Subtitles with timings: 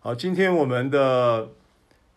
[0.00, 1.50] 好，今天我们的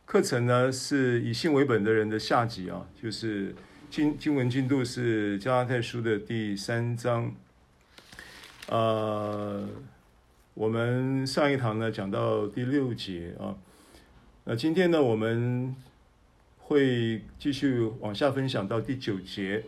[0.05, 3.55] 课程呢是以信为本的人的下集啊，就是
[3.89, 7.33] 经经文进度是加拉太书的第三章。
[8.68, 9.68] 呃，
[10.54, 13.57] 我们上一堂呢讲到第六节啊，
[14.43, 15.75] 那今天呢我们
[16.59, 19.63] 会继续往下分享到第九节。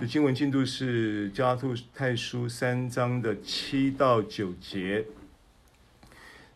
[0.00, 1.60] 就经文进度是加拉
[1.94, 5.04] 太书三章的七到九节。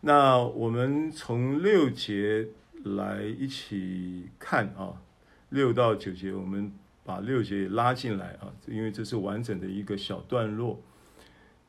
[0.07, 2.47] 那我们从六节
[2.83, 5.01] 来一起看啊，
[5.49, 6.71] 六到九节，我们
[7.03, 10.79] 把六节也拉进来啊，因为这是完整的一个小段落。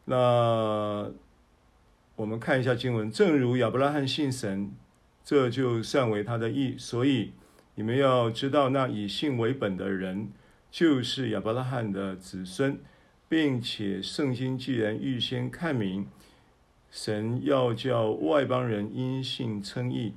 [0.05, 1.11] 那
[2.15, 4.71] 我们看一下经文，正如亚伯拉罕信神，
[5.25, 6.77] 这就算为他的义。
[6.77, 7.33] 所以
[7.77, 10.29] 你们要知道，那以信为本的人，
[10.71, 12.79] 就是亚伯拉罕的子孙，
[13.31, 16.07] 并且圣经既然预先看明，
[16.97, 20.15] 神要叫外邦人因信称义，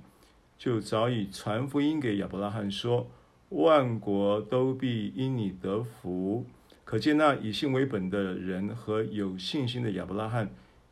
[0.57, 3.12] 就早已传福音给亚伯拉罕说：
[3.49, 6.45] 万国都必因你得福。
[6.85, 10.49] 可见那以信为本的人和有信心的亚伯拉罕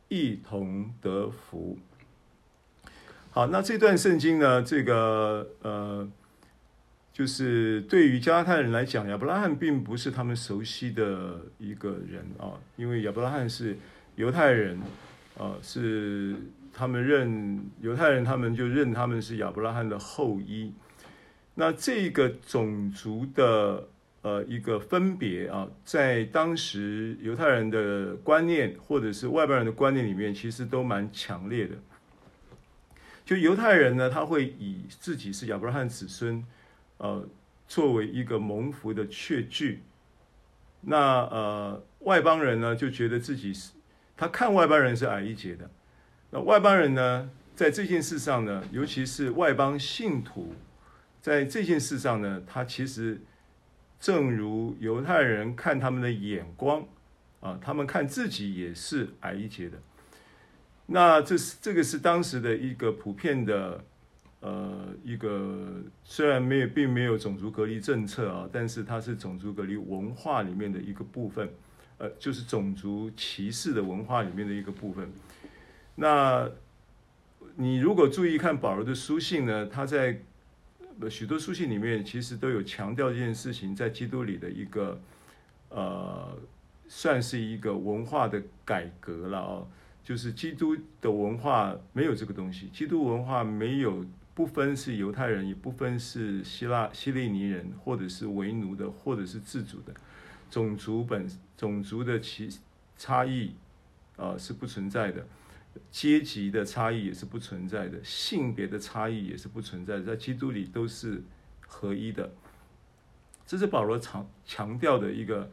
[0.08, 1.78] 一同得福。
[3.30, 6.06] 好，那这段圣经呢，这个呃。
[7.10, 13.76] 就是对于加拉太人来讲，亚伯拉罕并不是他们熟悉的一个人啊，因为亚伯拉罕是
[14.14, 14.78] 犹太人，
[15.38, 16.36] 啊，是
[16.72, 20.72] 他们认犹太人，他们就认他们是亚伯拉罕的后裔。
[21.54, 23.88] 那这个种族的
[24.22, 31.74] 呃一个分别啊，在当时犹太人的观念或者是外邦人的观念里面，其实都蛮强烈的。
[33.24, 36.44] 就犹太人呢，他会以自己是亚伯拉罕子孙。
[36.98, 37.24] 呃，
[37.68, 39.82] 作为一个蒙福的确据，
[40.80, 43.70] 那呃外邦人呢就觉得自己是，
[44.18, 45.70] 他看外邦人是矮一截的。
[46.30, 50.52] 那外邦人呢，在这件事上呢，尤其是外邦信徒，
[51.22, 53.18] 在这件事上呢，他其实
[53.98, 56.84] 正如犹太人看他们的眼光
[57.40, 59.78] 啊，他们看自己也是矮一截的。
[60.86, 63.82] 那这是这个是当时的一个普遍的。
[64.40, 71.50] 呃，一个虽然没有，并没有种族隔离政策啊，但是它是种族隔离文化里面的一个部分，
[71.98, 75.12] 呃，就是种族歧视的文化里面的一个部分。
[75.96, 76.48] 那
[77.56, 80.20] 你如果注意看保罗的书信呢，他在
[81.10, 85.00] 许多书信里面其实都有强调这件事情，在基督里的一个
[85.68, 86.38] 呃，
[86.88, 89.66] 算是一个文化的改革了啊，
[90.02, 94.04] 就是基督的文化没有这个东西，基督文化没有。
[94.38, 99.92] 不分是犹太人，也不分是希腊希利尼人，或者是为奴的，或者是自主的，
[100.50, 101.26] 种族本
[101.56, 102.48] 种族的其
[102.96, 103.48] 差异
[104.16, 105.26] 啊、呃、是不存在的，
[105.90, 111.22] 阶级的差异也是不存在的，性别的差异也是不存在的，在基督里都是
[111.66, 112.30] 合一的。
[113.46, 115.50] 这是保罗强强调的一个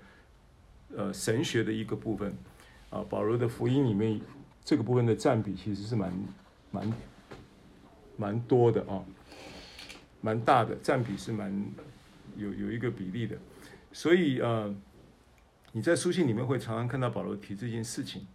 [0.95, 2.35] 呃神学的一个部分
[2.89, 4.19] 啊，保罗的福音里面
[4.63, 6.13] 这个部分的占比其实是蛮
[6.71, 6.93] 蛮。
[8.17, 9.03] 蛮多的啊，
[10.21, 11.53] 蛮大的占比是蛮
[12.37, 13.37] 有有一个比例的，
[13.95, 14.75] 所以呃，
[15.71, 18.27] 你在书信里面会常常看到保罗提这件事情。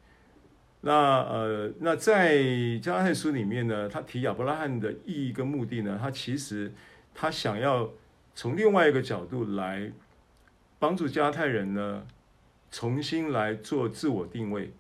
[0.81, 2.43] 那呃，那在
[2.78, 6.72] 加拉太书里面呢，他提亚伯拉罕的意义跟目的呢，他其实
[7.15, 7.93] 他想要
[8.34, 9.93] 从另外一个角度来
[10.78, 12.06] 帮助加拉太人呢，
[12.71, 14.72] 重新来做自我定位，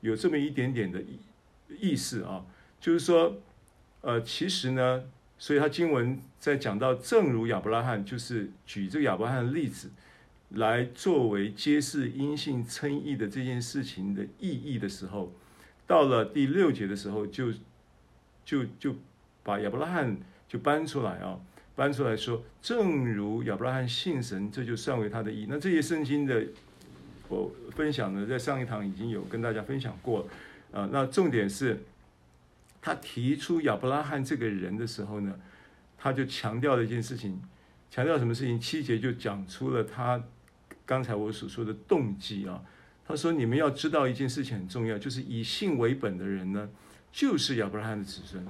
[0.00, 1.18] 有这么一点点的意
[1.68, 2.46] 意思啊，
[2.80, 3.36] 就是说。
[4.02, 5.04] 呃，其实呢，
[5.36, 9.90] 所以他经文在讲到，正如亚伯拉罕，就是举这个亚伯拉罕的例子，
[10.50, 15.32] 来作为揭示因信称义的这件事情的意义的时候，
[15.86, 17.58] 到了第六节的时候就，就
[18.44, 18.96] 就就
[19.42, 20.16] 把亚伯拉罕
[20.48, 21.40] 就搬出来啊，
[21.74, 25.46] 搬出来说，正如亚伯拉罕信神，这就算为他的义。
[25.48, 26.44] 那这些圣经的
[27.28, 30.28] 我分享呢，在上一堂已经有跟大家分享过
[30.72, 31.80] 啊，那重点是。
[32.82, 35.38] 他提出亚伯拉罕这个人的时候呢，
[35.98, 37.38] 他就强调了一件事情，
[37.90, 38.58] 强调什么事情？
[38.58, 40.24] 七节就讲出了他
[40.90, 42.60] 刚才我所说的动机啊。
[43.06, 46.68] 他说：“你们要知道一件事情很重要，就是以信为本的人呢，
[47.12, 48.44] 就是亚伯拉罕的子孙。”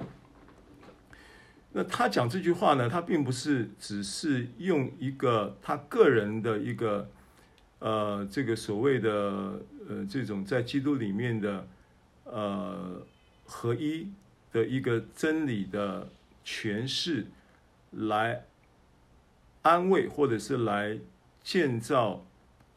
[1.73, 7.07] 那他讲这句话呢，他并不是只是用一个他个人的一个
[7.77, 9.11] 呃这个所谓的
[9.87, 11.67] 呃这种在基督里面的
[12.23, 13.05] 呃
[13.45, 14.07] 合一。
[14.53, 16.09] 的一个真理的
[16.43, 17.25] 诠释，
[17.91, 18.43] 来
[19.61, 20.99] 安慰或者是来
[21.41, 22.25] 建造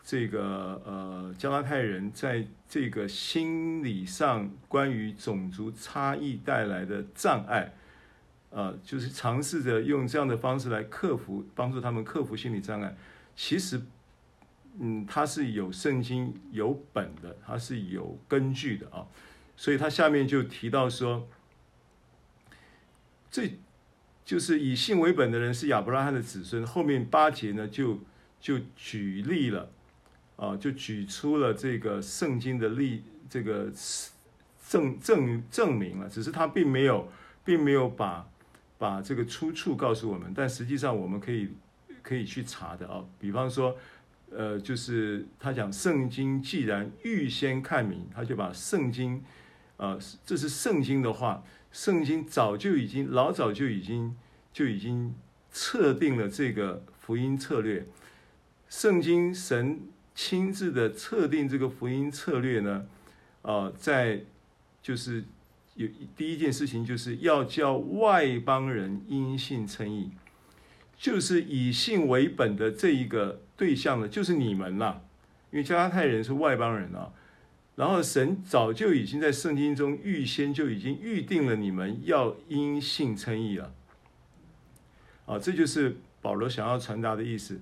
[0.06, 7.73] 这个呃加拉太人在这个心理上关于种族差异带来的障碍，
[8.51, 12.95] 呃，就是尝试着用这样的方式来克服，帮助他们克服心理障碍。
[13.35, 13.81] 其实，
[14.79, 19.06] 嗯，它是有圣经有本的，它是有根据的啊。
[19.56, 21.27] 所以他下面就提到说，
[23.31, 23.56] 这
[24.23, 26.67] 就是以信为本的人是亚伯拉罕的子孙。
[26.67, 28.01] 后面八节呢，就
[28.39, 29.71] 就举例了。
[30.37, 33.71] 啊，就举出了这个圣经的例，这个
[34.69, 37.09] 证证证明了，只是他并没有，
[37.45, 38.29] 并没有把
[38.77, 41.51] 把这个出处告诉我们，但实际上我们可以
[42.03, 43.05] 可以去查的啊。
[43.21, 43.77] 比方说，
[44.31, 49.23] 呃，就是他讲圣经既然预先看明，他就把圣经，
[49.77, 49.97] 啊，
[50.27, 54.17] 这是圣经的话，圣经早就已经老早就已经
[54.53, 55.15] 就已经
[55.53, 57.87] 测定了这个福音策略，
[58.69, 59.81] 圣经神。
[60.15, 62.87] 亲自的测定这个福音策略呢，
[63.43, 64.21] 啊，在
[64.81, 65.25] 就是
[65.75, 70.13] 有第一件事情，就是要叫外邦人因信称义，
[70.97, 75.03] 就是以信为本的这一个对象呢，就是你们啦，
[75.51, 77.13] 因为加拉太人是外邦人啊，
[77.75, 83.75] 然后神早就已经在圣经中预先就已经预定了你们要因信称义了，
[85.27, 87.61] 啊，这就是保罗想要传达的意思。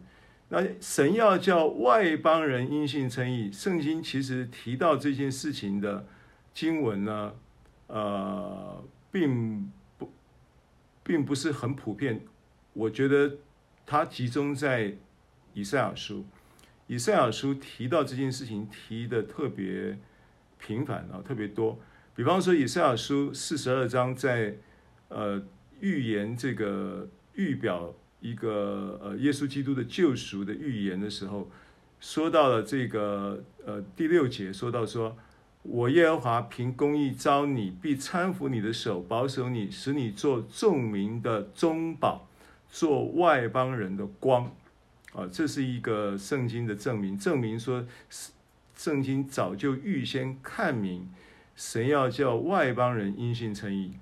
[0.54, 6.06] 那神要叫外邦人因信称义，圣经其实提到这件事情的
[6.52, 7.34] 经文呢，
[7.86, 10.12] 呃，并不，
[11.02, 12.20] 并不是很普遍。
[12.74, 13.38] 我觉得
[13.86, 14.94] 它集中在
[15.54, 16.26] 以赛亚书，
[16.86, 19.96] 以赛亚书提到这件事情提的特别
[20.58, 21.80] 频繁啊，特别多。
[22.14, 24.54] 比方说以赛亚书四十二章在
[25.08, 25.42] 呃
[25.80, 27.94] 预言这个预表。
[28.22, 31.50] 一个呃，耶稣基督的救赎的预言的时候，
[32.00, 35.16] 说到了这个呃第六节，说到说，
[35.64, 42.28] 我耶和华凭公义招你，必搀扶你的手，保守你，使你做众民的中保，
[42.70, 44.54] 做外邦人的光。
[45.12, 47.84] 啊，这是一个圣经的证明，证明说
[48.76, 51.10] 圣经早就预先看明，
[51.56, 53.94] 神要叫外邦人因信称义。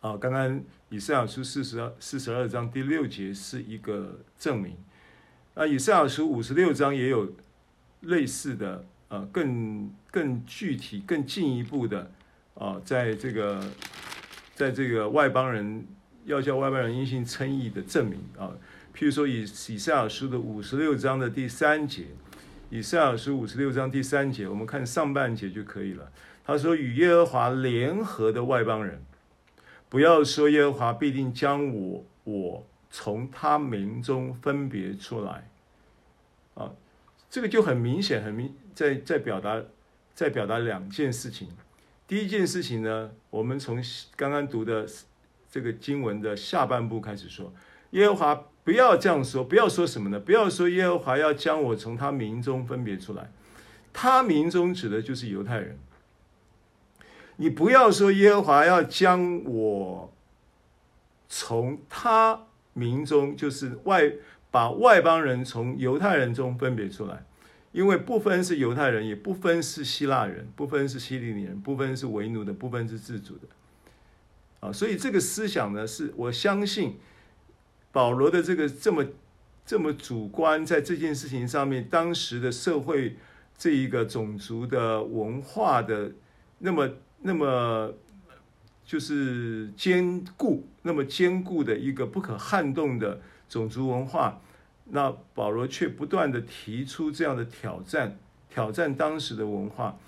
[0.00, 0.60] 啊，刚刚。
[0.94, 4.76] 以赛亚书四十二四十二章第六节是一个证明，
[5.54, 7.32] 啊，以赛亚书五十六章也有
[8.02, 12.12] 类似的，呃，更更具体、更进一步的，
[12.54, 13.60] 啊，在这个，
[14.54, 15.84] 在这个外邦人
[16.26, 18.54] 要叫外邦人因信称义的证明啊，
[18.96, 22.04] 譬如说以以赛亚书的五十六章的第三节，
[22.70, 26.12] 以赛亚书五十六章第三节，我们看上半节就可以了。
[26.44, 29.02] 他说：“与耶和华联合的外邦人。”
[29.94, 35.48] 不要说耶和华必定将我我从他民中分别出来，
[36.54, 36.72] 啊，
[37.30, 39.62] 这个就很明显，很明在在表达
[40.12, 41.46] 在表达两件事情。
[42.08, 43.80] 第一件事情呢，我们从
[44.16, 44.84] 刚刚读的
[45.48, 47.52] 这个经文的下半部开始说，
[47.90, 50.18] 耶和华不要这样说，不要说什么呢？
[50.18, 53.30] 不要说耶和华要将我从他民中分别出来，
[53.92, 55.78] 他民中指的就是犹太人。
[57.36, 60.12] 你不要说耶和华要将我
[61.28, 64.12] 从他民中，就是外
[64.52, 67.24] 把外邦人从犹太人中分别出来，
[67.72, 73.48] 因为不分是犹太人，也不分是希腊人，不分是希利尼人，不分是为奴的，不分是自主的，
[74.60, 76.98] 啊，所以这个思想呢，是我相信
[77.90, 79.04] 保罗的这个这么
[79.66, 83.16] 这么主观，在这件事情上面，当时的社会
[83.58, 86.12] 这一个种族的文化的
[86.60, 86.90] 那么。
[87.26, 87.90] 那么
[88.84, 94.42] 就是坚固，那么坚固的一个不可撼动的种族文化，
[94.84, 98.18] 那保罗却不断地提出这样的挑战，
[98.50, 99.98] 挑战当时的文化，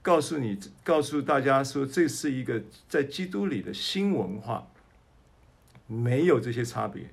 [0.00, 4.66] 告诉你，告诉大家说，这是一个在基督里的新文化，
[5.86, 7.10] 没有这些差别。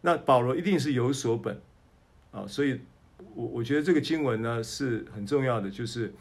[0.00, 1.60] 那保罗一定是有所本
[2.32, 2.80] 啊，所以
[3.34, 6.14] 我我觉得这个经文呢是很重要的，就是。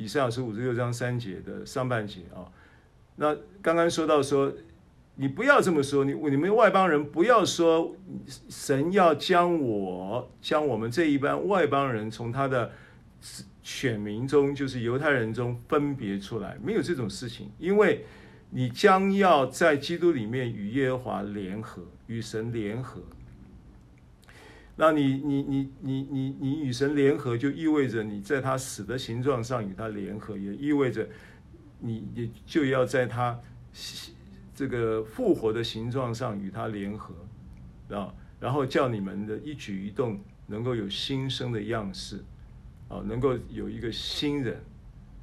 [0.00, 2.48] 以赛亚书五十六章三节的上半节啊，
[3.16, 4.50] 那刚刚说到说，
[5.16, 7.94] 你不要这么说，你你们外邦人不要说，
[8.48, 12.72] 神要将我将我们这一班外邦人从他的
[13.62, 18.06] 选民中，就是犹太人中分别出来，没有这种事情，因为
[18.48, 23.02] 你将要在基督里面与耶和华联合，与神联合。
[24.80, 31.06] 那你你你你你你与神联合，就意味着你在他死的形状上与他联合，也意味着
[31.80, 33.38] 你也就要在他
[34.54, 37.14] 这个复活的形状上与他联合
[37.94, 42.24] 啊，然后叫你们的一举一动能够有新生的样式，
[42.88, 44.64] 啊，能够有一个新人。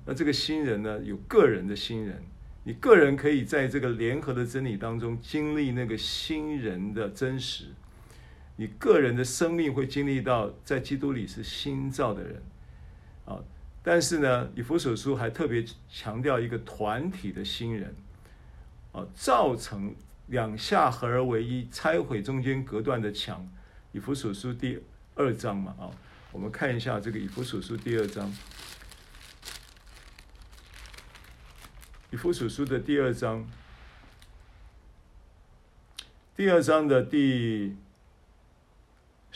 [0.05, 2.23] 那这个新人呢，有个人的新人，
[2.63, 7.65] 你个人可以在这个联合的真理当中经历那个新人的真实，
[8.57, 12.41] 你个人的生命会经历到在基督里是新造的人，
[13.25, 13.39] 啊，
[13.83, 17.95] 但是呢，以弗所书还特别强调一个团体的新人，
[18.91, 19.95] 啊，造成
[20.25, 23.47] 两下合而为一，拆毁中间隔断的墙。
[23.91, 24.81] 以弗所书第
[25.15, 25.89] 二章嘛，啊，
[26.31, 28.33] 我们看一下这个以弗所书第二章。
[32.09, 33.47] 以弗所书的第二章，
[36.35, 37.75] 第二章的第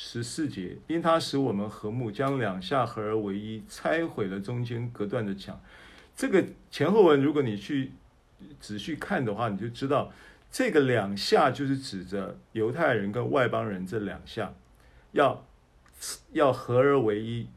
[0.03, 5.61] 十四节，因他使我们和睦，将两下合而为一，拆毁了中间隔断的墙。
[6.15, 7.91] 这个前后文，如果你去
[8.59, 10.11] 仔细看的话，你就知道，
[10.51, 14.51] 这个两下就是指着犹太人跟外邦人这两下，
[15.11, 15.45] 要
[16.31, 17.47] 要合而为一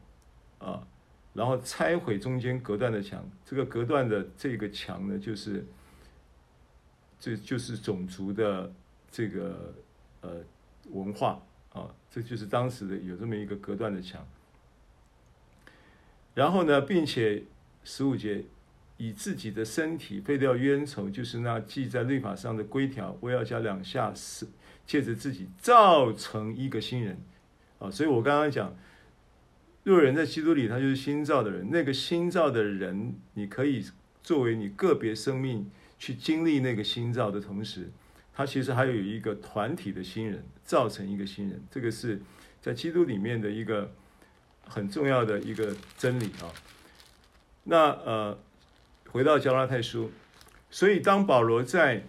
[0.59, 0.85] 啊。
[1.33, 5.65] 然后拆毁中间隔断的墙，这个隔断的这个墙呢，就是
[7.19, 8.71] 这就是种族的
[9.11, 9.73] 这个
[10.21, 10.35] 呃
[10.91, 11.41] 文化
[11.75, 14.25] 啊，这就是当时的有这么一个隔断的墙。
[16.33, 17.43] 然后呢，并且
[17.83, 18.45] 十五节
[18.97, 24.47] 以自己的身体废掉冤仇，就是那记在律法上的规条，我要加两下，是
[24.87, 27.17] 借着自己造成一个新人
[27.77, 27.91] 啊。
[27.91, 28.75] 所以我刚刚讲。
[29.85, 31.69] 若人在基督里，他就是新造的人。
[31.69, 33.85] 那个新造的人，你可以
[34.23, 37.91] 作为你个别生命去经历那个新造的同时，
[38.35, 41.63] 他其实还有一个团体的新人，造成一个新人。
[41.71, 42.21] 这个是
[42.61, 43.89] 在基督里面的一个
[44.67, 46.51] 很重要的一个真理啊。
[47.63, 48.37] 那呃，
[49.09, 50.11] 回到加拉太书，
[50.69, 52.03] 所以当保罗在。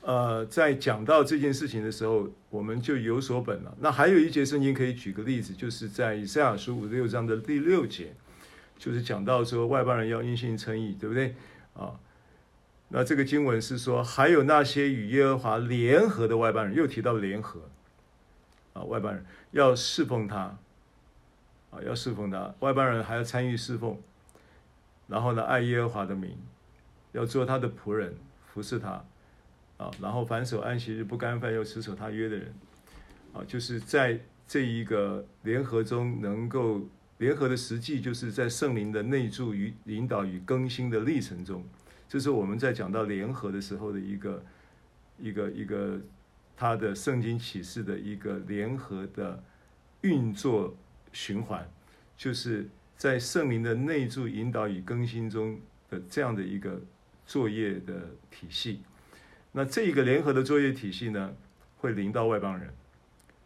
[0.00, 3.76] 呃，在讲到这件事情的时候，我们就有所本了。
[3.78, 8.14] 那还有一节圣经可以举个例子，就是在以赛亚书五六章的第六节，
[8.78, 11.34] 就是讲到说外邦人要因信称义，对不对？
[11.74, 11.92] 啊，
[12.88, 17.60] 那这个经文是说，还有那些与耶和华联合的外邦人，又提到联合，
[18.72, 20.58] 啊，外邦人要侍奉他，
[21.70, 23.98] 啊，要侍奉他，外邦人还要参与侍奉，
[25.06, 26.36] 然后呢，爱耶和华的名，
[27.12, 28.14] 要做他的仆人，
[28.46, 29.04] 服侍他。
[29.78, 32.52] 啊，然后凡守安息日不干犯又持守他约的人，
[33.32, 36.80] 啊，就是在这一个联合中能够
[37.18, 41.64] 联合的实际，就是在圣灵的内住与引导与更新的历程中，
[42.08, 44.44] 这是我们在讲到联合的时候的一个
[45.18, 46.00] 一个一个
[46.56, 49.44] 他的圣经启示的一个联合的
[50.00, 50.74] 运作
[51.12, 51.68] 循环，
[52.16, 55.60] 就是在圣灵的内住引导与更新中
[55.90, 56.80] 的这样的一个
[57.26, 58.82] 作业的体系。
[59.52, 61.34] 那这一个联合的作业体系呢，
[61.76, 62.72] 会临到外邦人，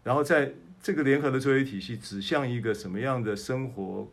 [0.05, 4.11] 然后在这个联合的作业体系指向一个什么样的生活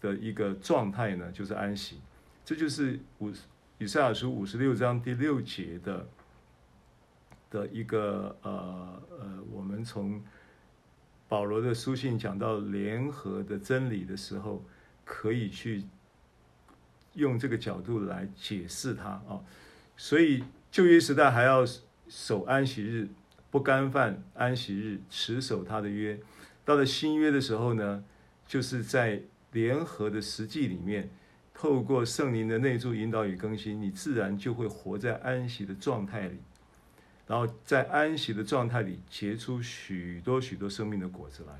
[0.00, 1.30] 的一个状态呢？
[1.32, 2.00] 就是安息。
[2.44, 3.32] 这就是五
[3.78, 6.08] 以赛亚书五十六章第六节的
[7.50, 10.22] 的一个呃呃，我们从
[11.28, 14.64] 保罗的书信讲到联合的真理的时候，
[15.04, 15.84] 可以去
[17.14, 19.40] 用这个角度来解释它啊，
[19.96, 20.44] 所以。
[20.74, 21.64] 旧约时代还要
[22.08, 23.08] 守安息日，
[23.48, 26.18] 不干犯安息日，持守他的约。
[26.64, 28.02] 到了新约的时候呢，
[28.44, 31.08] 就是在联合的实际里面，
[31.64, 36.36] 透过圣灵的内住引导与更新，你自然就会活在安息的状态里，
[37.26, 41.54] 然后在安息的状态里结出许多许多生命的果子来。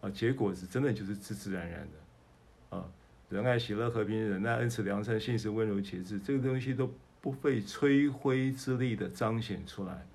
[0.00, 2.78] 啊，结果子真的就是自自然然的。
[2.78, 2.88] 啊，
[3.28, 6.90] 仁爱、喜乐、和平、忍耐、恩慈、良善、信实、温柔、节制，这个东西都。
[7.20, 10.06] 不费吹灰之力的彰显出来，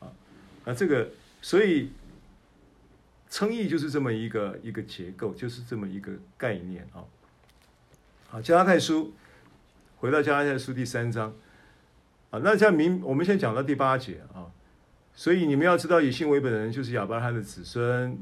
[0.00, 0.12] 啊，
[0.66, 1.08] 那这个，
[1.40, 1.90] 所以
[3.30, 7.02] 称义就是这么一个一个结构，就是这么一个概念啊。
[8.28, 9.14] 好，加拉太书，
[9.98, 11.32] 回到加拉太书第三章，
[12.30, 14.50] 啊，那这样明，我们先讲到第八节啊。
[15.14, 18.18] 所以你们要知道，以信为本的人就是亚伯拉罕的子孙。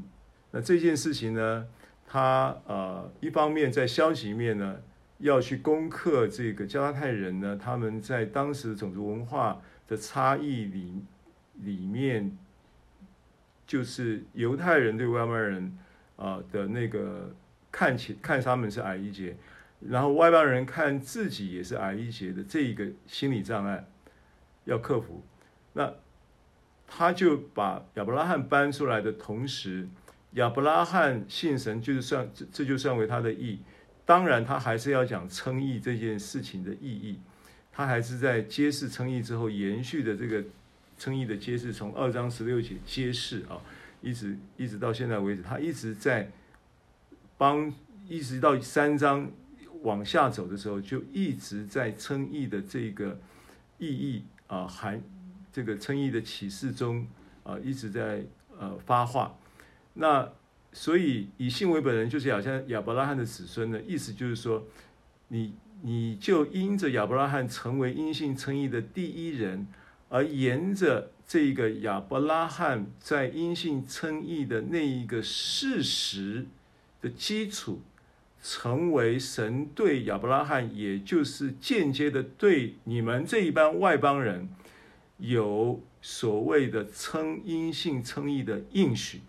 [0.51, 1.67] 那这件事情呢，
[2.07, 4.77] 他呃，一方面在消极面呢。
[5.19, 11.01] 要去攻克这个加拉太人呢，他们在当时种族文化的差异里
[11.61, 12.37] 里面，
[13.65, 15.77] 就是犹太人对外邦人
[16.17, 17.33] 啊的那个
[17.71, 19.37] 看起看他们是矮一截，
[19.79, 23.85] 然后外邦人看自己也是矮一截的这一个心理障碍
[24.63, 25.23] 要克服。
[25.73, 25.93] 那
[26.87, 29.87] 他就把亚伯拉罕搬出来的同时，
[30.33, 33.59] 亚伯拉罕信神就是算这这就算为他的义。
[34.05, 37.19] 当然，他还是要讲称义这件事情的意义，
[37.71, 40.43] 他还是在揭示称义之后延续的这个
[40.97, 43.57] 称义的揭示，从二章十六节揭示啊，
[44.01, 46.29] 一直一直到现在为止，他一直在
[47.35, 47.73] 帮，
[48.07, 49.27] 一直到三章
[49.85, 53.17] 往下走的时候，就一直在称义的这个
[53.77, 55.01] 意义啊含
[55.53, 57.07] 这个称义的启示中
[57.43, 58.25] 啊一直在
[58.59, 59.37] 呃发话。
[59.93, 60.27] 那
[60.73, 64.65] 所以以信为本人就是好像亚伯拉罕的子孙的意思就是说，
[65.29, 69.67] 你你就因着亚伯拉罕成为因信称义的第一人，
[70.09, 76.47] 而沿着这个亚伯拉罕在因信称义的那一个事实
[77.01, 77.81] 的基础，
[78.47, 84.47] 成为神对亚伯拉罕，也就是间接的对你们这一帮外邦人，
[85.17, 89.21] 有所谓的称阴性称义的应许。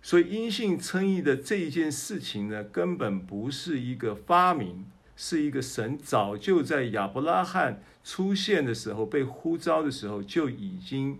[0.00, 11.18] 所以，阴性称义的这一件事情呢，根本不是一个发明，是一个神早就在亚伯拉罕出现的时候，被呼召的时候就已经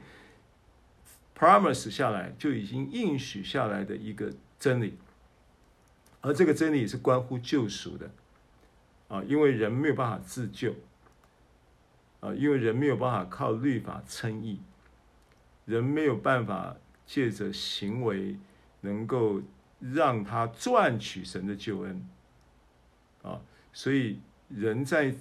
[1.39, 4.95] promise 下来，就已经应许下来的一个真理。
[6.23, 8.11] 而这个真理是关乎救赎的，
[9.09, 10.75] 啊，因为人没有办法自救，
[12.21, 14.59] 啊，因为人没有办法靠律法称义，
[15.67, 16.75] 人没有办法
[17.05, 18.39] 借着行为。
[18.85, 19.41] 能够
[19.79, 22.05] 让他赚取神的救恩，
[23.23, 23.41] 啊，
[23.73, 25.15] 所以人在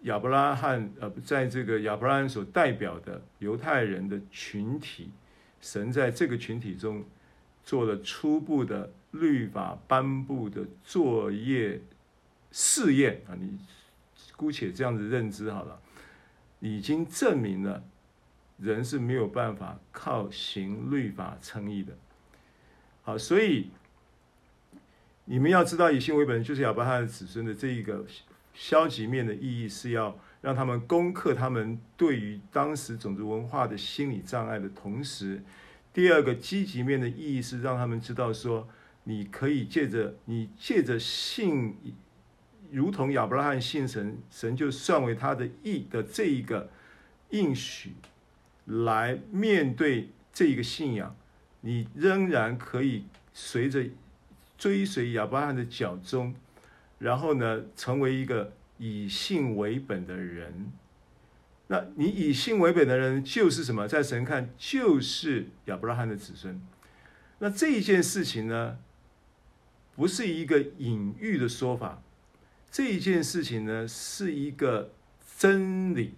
[0.00, 5.12] 亚伯拉罕呃，在这个亚伯拉罕所代表的犹太人的群体，
[5.60, 7.04] 神在这个群体中
[7.62, 11.80] 做了初步的律法颁布的作业
[12.52, 13.58] 试验啊，你
[14.36, 15.80] 姑且这样子认知好了，
[16.60, 17.84] 已经证明了
[18.58, 21.96] 人是没有办法靠行律法称义的。
[23.02, 23.70] 好，所以
[25.24, 28.04] 你们要知道，以信为本，就是亚伯拉罕的子孙的这一个
[28.52, 35.42] 消极面的意义，是要让他们攻克他们对于当时种族文化的心理障碍的同时，
[35.92, 38.68] 第二个积极面的意义是让他们知道说，
[39.04, 41.74] 你可以借着你借着信，
[42.70, 46.70] 如同亚伯拉罕信神，神就算为他的义的这一个
[47.30, 47.92] 应许，
[48.66, 51.16] 来面对这一个信仰。
[51.62, 53.84] 你仍然可以随着
[54.56, 56.34] 追随亚伯拉罕的脚踪，
[56.98, 60.70] 然后呢，成为一个以信为本的人。
[61.66, 63.86] 那你以信为本的人就是什么？
[63.86, 66.60] 在神看就是亚伯拉罕的子孙。
[67.38, 68.78] 那这一件事情呢，
[69.94, 72.02] 不是一个隐喻的说法，
[72.70, 74.92] 这一件事情呢，是一个
[75.36, 76.14] 真理。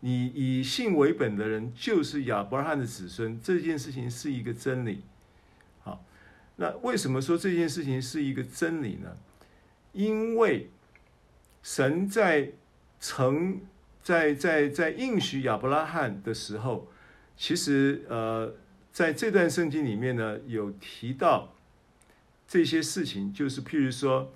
[0.00, 5.02] 你以信为本的人就是亚伯拉罕的子孙，这件事情是一个真理。
[5.82, 6.04] 好，
[6.56, 9.16] 那为什么说这件事情是一个真理呢？
[9.92, 10.70] 因为
[11.62, 12.52] 神在
[13.00, 13.60] 曾
[14.02, 16.88] 在在在应许亚伯拉罕的时候，
[17.36, 18.54] 其实呃，
[18.92, 21.55] 在这段圣经里面呢，有提到
[22.46, 24.32] 这些事情，就是譬如说，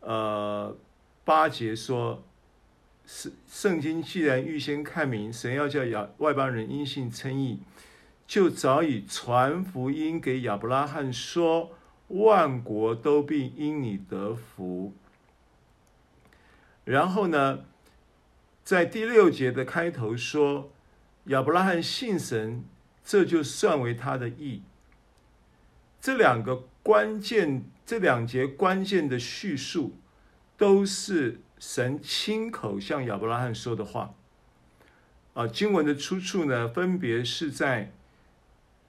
[0.00, 0.76] 呃，
[1.24, 2.22] 八节说。
[3.08, 7.60] 圣圣经既然预先看明，神要叫亚外邦人因信称义，
[8.26, 11.70] 就早已传福音给亚伯拉罕说，
[12.08, 14.92] 万国都必因你得福。
[16.84, 17.60] 然后呢，
[18.64, 20.72] 在第六节的开头说，
[21.26, 22.64] 亚伯拉罕信神，
[23.04, 24.62] 这就算为他的义。
[26.00, 29.96] 这两个关键，这两节关键的叙述，
[30.56, 31.40] 都是。
[31.58, 34.14] 神亲口向亚伯拉罕说的话，
[35.32, 37.94] 啊，经文的出处呢，分别是在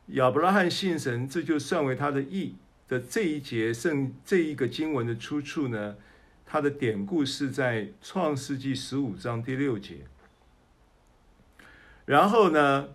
[0.08, 2.56] 亚伯拉罕信神，这就算为他的义
[2.90, 5.96] 的这一节圣这一个经文的出处呢，
[6.46, 10.00] 它的典故是在创世纪十五章第六节，
[12.04, 12.90] 然后呢，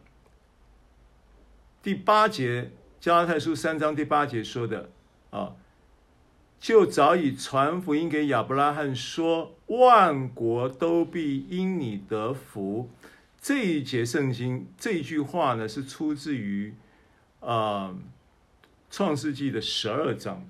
[1.82, 4.88] 第八节加拉太书三章第八节说的
[5.30, 5.56] 啊。
[6.60, 12.88] 就早已传福音给亚伯拉罕说，万国都必因你得福。
[13.40, 16.76] 这一节圣经这一句话呢，是出自于
[17.40, 17.92] 啊
[18.88, 20.48] 创世纪的十二章。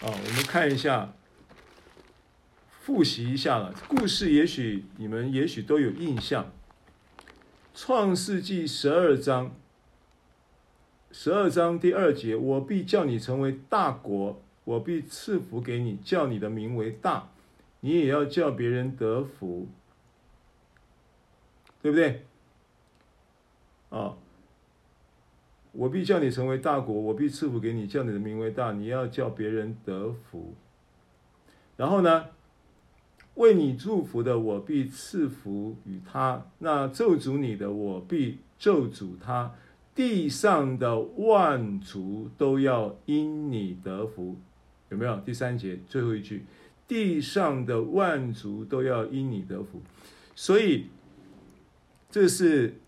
[0.00, 1.12] 啊，我们看一下，
[2.70, 6.52] 复习一下了故事，也许你们也许都有印象。
[7.74, 9.56] 创世纪十二章。
[11.14, 17.28] 十二章第二节，我必叫你成为大国，我必赐福给你，叫你的名为大，
[17.80, 19.68] 你也要叫别人得福，
[21.82, 22.24] 对不对？
[23.90, 24.16] 啊，
[25.72, 30.54] 我必叫你成为大国，我必赐福给你，叫你的名为大，你要叫别人得福。
[31.76, 32.28] 然后呢，
[33.34, 39.54] 为你祝福的，我必赐福与他；那咒诅你的，我必咒诅他。
[39.94, 44.38] 地上的万族都要因你得福，
[44.88, 45.16] 有没有？
[45.20, 46.46] 第三节最后一句，
[46.88, 49.82] 地上的万族都要因你得福，
[50.34, 50.86] 所以
[52.10, 52.80] 这是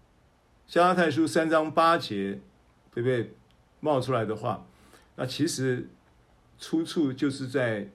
[0.67, 2.41] 加拉太书三章八节，
[2.95, 3.35] 对不对？
[3.81, 4.67] 冒出来的话，
[5.17, 5.91] 那其实
[6.59, 7.91] 出处就是在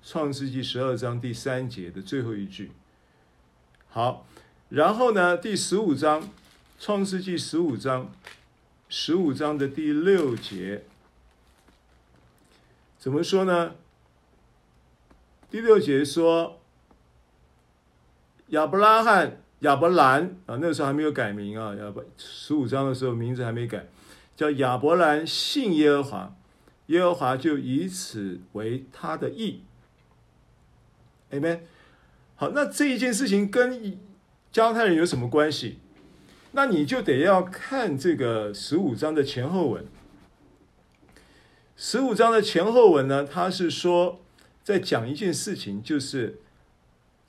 [0.00, 2.70] 创世纪十二章第三节的最后一句。
[3.88, 4.24] 好，
[4.68, 6.28] 然后呢，第十五章。
[6.78, 8.12] 创世纪十五章，
[8.88, 10.84] 十五章的第六节，
[12.96, 13.74] 怎么说呢？
[15.50, 16.60] 第六节说，
[18.48, 23.88] 亚伯拉罕、亚伯兰啊，那个时候还没有改名啊，亚伯十五章的时候名字还没改，
[24.36, 26.36] 叫亚伯兰信耶和华，
[26.86, 29.64] 耶和华就以此为他的义。
[31.32, 31.60] Amen。
[32.36, 33.98] 好，那这一件事情跟
[34.52, 35.80] 加太人有什么关系？
[36.52, 39.84] 那你就得要看这个十五章的前后文。
[41.76, 44.20] 十五章的前后文呢，它是说
[44.64, 46.40] 在讲一件事情，就是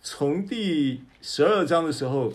[0.02, 2.34] 从第十二章的时候，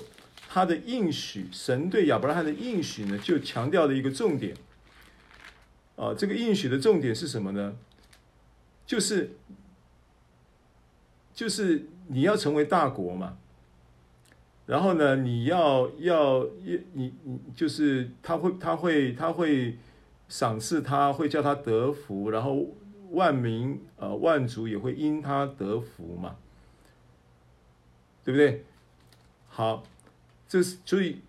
[0.49, 4.55] 他的应许，神对亚伯拉罕的应许呢，就强调了一个重点。
[5.97, 7.75] 啊，这个应许的重点是什么呢？
[8.87, 9.37] 就是
[11.35, 13.39] 就是你要成为大国嘛。
[14.67, 19.77] 然后呢，你要要你你就是他会他会他会
[20.29, 22.67] 赏赐他，会叫他得福，然后
[23.11, 26.37] 万民呃万族也会因他得福嘛，
[28.25, 28.65] 对不对？
[29.49, 29.85] 好，
[30.49, 31.21] 这是所以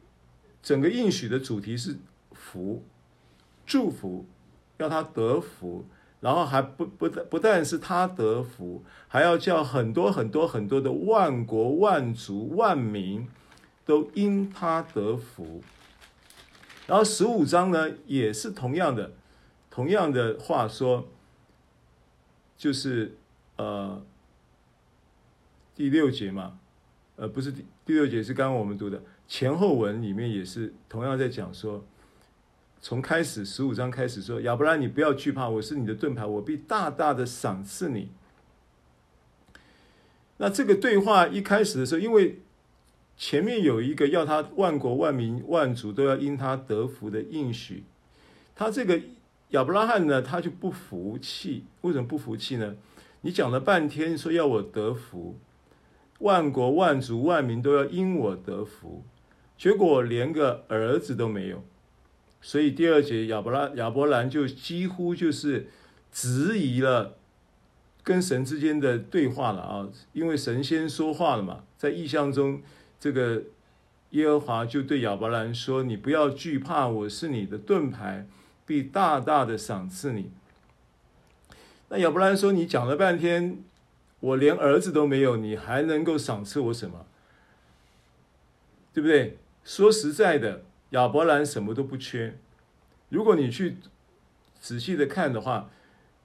[0.64, 1.98] 整个应许的主题是
[2.32, 2.84] 福，
[3.66, 4.26] 祝福，
[4.78, 5.86] 要他得福。
[6.22, 13.28] 然后还不不不但是他得福，还要叫很多很多很多的万国万族万民
[13.86, 15.62] 都因他得福。
[16.88, 19.12] 然后十五章呢也是同样的，
[19.70, 21.08] 同样的话说，
[22.58, 23.18] 就是
[23.58, 24.02] 呃
[25.76, 26.60] 第六节嘛，
[27.18, 31.86] 呃不是第第六节是刚刚我们读的前后文里面也是同样在讲说。
[32.88, 38.12] 从开始十五章开始说，亚伯兰，你不要惧怕，我是你的盾牌，我必大大的赏赐你。
[40.38, 42.42] 那这个对话一开始的时候，因为
[43.18, 47.86] 前面有一个要他万国万民万族都要因他得福的应许，
[48.56, 49.02] 他这个
[49.50, 51.66] 亚伯拉罕呢，他就不服气。
[51.82, 52.76] 为什么不服气呢？
[53.22, 55.40] 你讲了半天说要我得福，
[56.20, 59.04] 万国万族万民都要因我得福，
[59.58, 61.64] 结果连个儿子都没有。
[62.46, 65.68] 所以第二节亚伯拉亚伯兰就几乎就是
[66.12, 67.16] 质疑了
[68.04, 72.62] 跟神之间的对话了啊，因为神先说话了嘛，在异象中，
[73.00, 73.42] 这个
[74.12, 78.28] 耶和华就对亚伯兰说：“你不要惧怕，我是你的盾牌，
[78.64, 80.30] 必大大的赏赐你。”
[81.90, 83.58] 那亚伯兰说：“你讲了半天，
[84.20, 87.08] 我连儿子都没有，你还能够赏赐我什么？
[88.94, 89.40] 对不对？
[89.64, 92.38] 说实在的。”亚伯兰什么都不缺。
[93.10, 93.78] 如果你去
[94.60, 95.70] 仔细的看的话，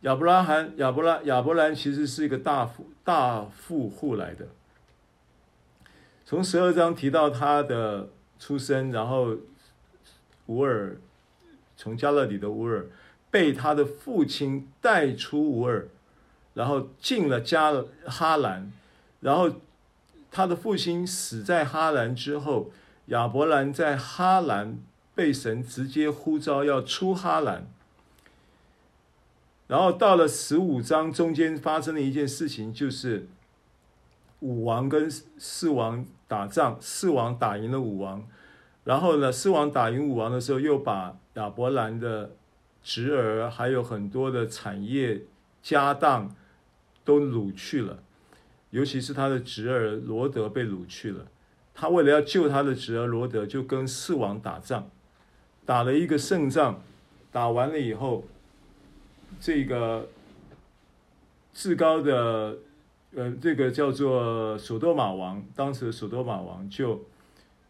[0.03, 4.47] 亚伯拉罕、亚伯拉、亚伯兰其实是一个大富大富户来的。
[6.25, 9.37] 从十二章提到他的出生，然后
[10.47, 10.97] 乌尔
[11.77, 12.87] 从加勒底的乌尔
[13.31, 15.89] 被他的父亲带出乌尔，
[16.55, 17.73] 然后进了加
[18.07, 18.73] 哈兰，
[19.21, 19.51] 然后
[20.31, 22.71] 他的父亲死在哈兰之后。
[23.11, 24.79] 亚伯兰在哈兰
[25.17, 27.67] 被神直接呼召要出哈兰，
[29.67, 33.29] 然后到了十五章中间发生了一件事情，就是
[34.39, 38.25] 五王跟四王打仗，四王打赢了五王，
[38.85, 42.31] 然后呢，四王打赢五王的时候，又把亚伯兰的
[42.81, 45.23] 侄儿还有很多的产业
[45.61, 46.33] 家当
[47.05, 47.99] 都掳去了，
[48.71, 51.27] 尤其是他的侄儿罗德被掳去了。
[51.81, 54.91] 他为了要救他的侄儿罗德，就跟四王打仗，
[55.65, 56.83] 打了一个胜仗，
[57.33, 58.23] 打完了以后，
[59.41, 60.07] 这个
[61.55, 62.59] 至高的，
[63.15, 67.03] 呃，这个叫做索多玛王，当时的索多玛王就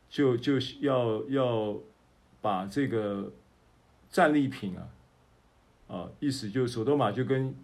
[0.08, 1.76] 就就要要
[2.40, 3.30] 把这个
[4.10, 4.88] 战利品啊，
[5.86, 7.54] 啊，意思就是索多玛就跟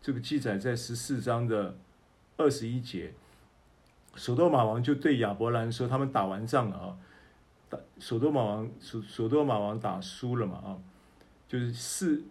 [0.00, 1.76] 这个记载在十四章的
[2.38, 3.12] 二十一节。
[4.16, 6.96] 索多玛王就对亚伯兰说：“他们打完仗了啊，
[7.68, 10.76] 打索多玛王索索多玛王打输了嘛啊，
[11.48, 12.22] 就是是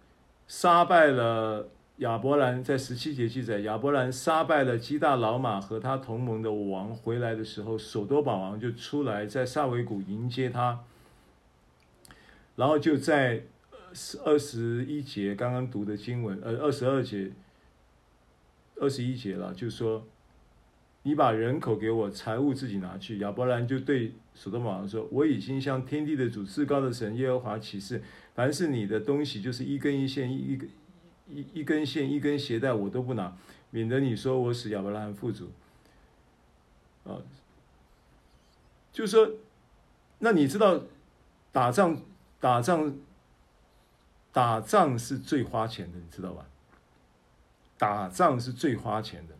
[0.47, 10.83] 杀败了亚伯兰，在十七节记载，亚伯兰杀败了基大老玛和他同盟的王回来的时候，索多玛王就出来在撒维谷迎接他，
[12.57, 13.43] 然后就在
[14.25, 17.31] 二十一节刚刚读的经文，呃，二十二节、
[18.75, 20.05] 二十一节了，就说。
[21.03, 23.19] 你把人口给我，财物自己拿去。
[23.19, 28.03] 亚伯兰就对所多玛王说：“我已经向天地的主、至高的神耶和华起誓，
[28.35, 30.69] 凡是你的东西，就是一根一线、一一根
[31.29, 33.37] 一一根线、一根鞋带，我都不拿，
[33.69, 35.49] 免得你说我使亚伯兰富足。”
[37.07, 37.15] 啊，
[38.91, 39.31] 就是说，
[40.19, 40.83] 那你知道
[41.53, 42.01] 打仗、
[42.41, 42.93] 打仗、
[44.33, 46.45] 打仗是最花钱的，你知道吧？
[47.77, 49.38] 打仗是最花钱的。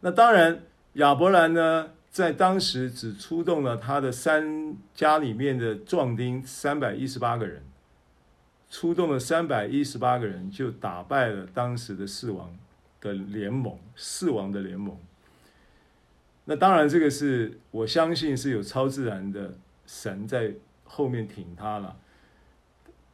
[0.00, 0.62] 那当然，
[0.94, 7.64] 亚伯兰呢，在当时只出动了他的三家里面的壮丁三百一十八个人，
[8.70, 12.56] 出动了三百一十八个人，就打败了当时的四王
[13.00, 14.96] 的联盟，四王的联盟。
[16.44, 20.52] 那当然，这个是我相信是有超自然的神在
[20.84, 21.96] 后面挺他了，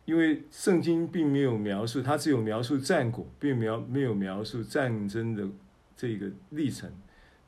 [0.04, 5.48] 因为圣经并没有描述，他只有描述战果，并没有没有描述战争的。
[5.96, 6.90] 这个历程，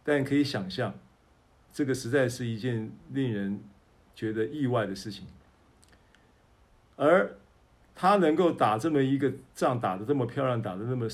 [0.05, 0.95] 但可以想象，
[1.73, 3.61] 这个实在是一件令人
[4.15, 5.27] 觉得意外的事情。
[6.97, 7.37] 而
[7.95, 11.09] 他能够打这么一个仗，打得这么漂亮，打得那么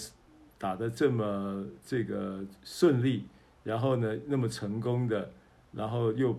[0.58, 3.26] 打得这么这个顺利，
[3.64, 5.30] 然后呢，那么成功的，
[5.72, 6.38] 然后又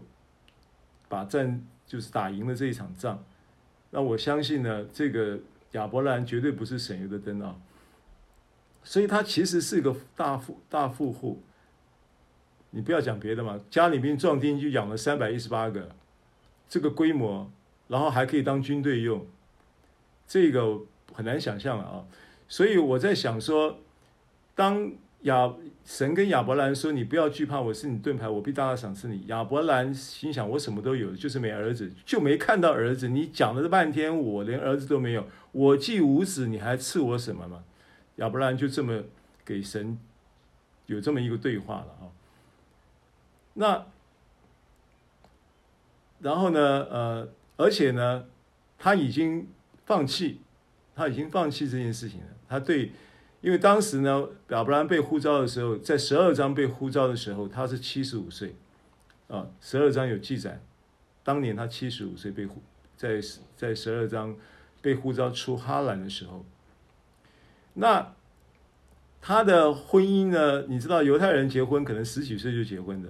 [1.09, 3.23] 把战就是打赢了这一场仗，
[3.91, 5.39] 那我相信呢，这个
[5.73, 7.55] 亚伯兰绝对不是省油的灯啊。
[8.83, 11.41] 所以他其实是一个大富大富户，
[12.71, 15.89] 你不要讲别的嘛，家里面壮丁就养了三百一十八个，
[16.67, 17.49] 这个规模，
[17.87, 19.25] 然后还可以当军队用，
[20.27, 20.81] 这个
[21.13, 22.05] 很难想象了啊！
[22.47, 23.79] 所以我在想说，
[24.53, 24.91] 当
[25.21, 25.53] 亚
[25.85, 33.07] 神跟亚伯兰说：“你不要惧怕，我是你盾牌，我必大大赏赐你。”亚伯兰心想：“我什么都有，就是没儿子，就没看到儿子。
[33.07, 37.63] 你讲了这半天，我连儿子都没有，我既无子，你还赐我什么吗？”
[38.17, 39.03] 亚伯兰就这么
[39.43, 39.97] 给神
[40.85, 42.11] 有这么一个对话了啊。
[43.55, 43.85] 那
[46.19, 46.59] 然后呢？
[46.89, 48.25] 呃，而且呢，
[48.77, 49.47] 他已经
[49.85, 50.39] 放弃，
[50.95, 52.27] 他已经放弃这件事情了。
[52.47, 52.91] 他对，
[53.41, 58.55] 因为当时呢，亚伯兰被呼召的时候，在十二章被呼召的时候，他是七十五岁
[59.27, 59.47] 啊。
[59.59, 60.61] 十二章有记载，
[61.23, 62.61] 当年他七十五岁被呼，
[62.95, 63.19] 在
[63.57, 64.35] 在十二章
[64.81, 66.45] 被呼召出哈兰的时候。
[67.75, 68.13] 那
[69.19, 70.63] 他的婚姻呢？
[70.67, 73.09] 你知道犹太人结婚可能十几岁就结婚的，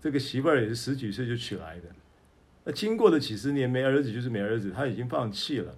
[0.00, 1.88] 这个媳妇儿也是十几岁就娶来的。
[2.64, 5.74] 那经过了几十年没儿子就是没儿子，他已经放弃了。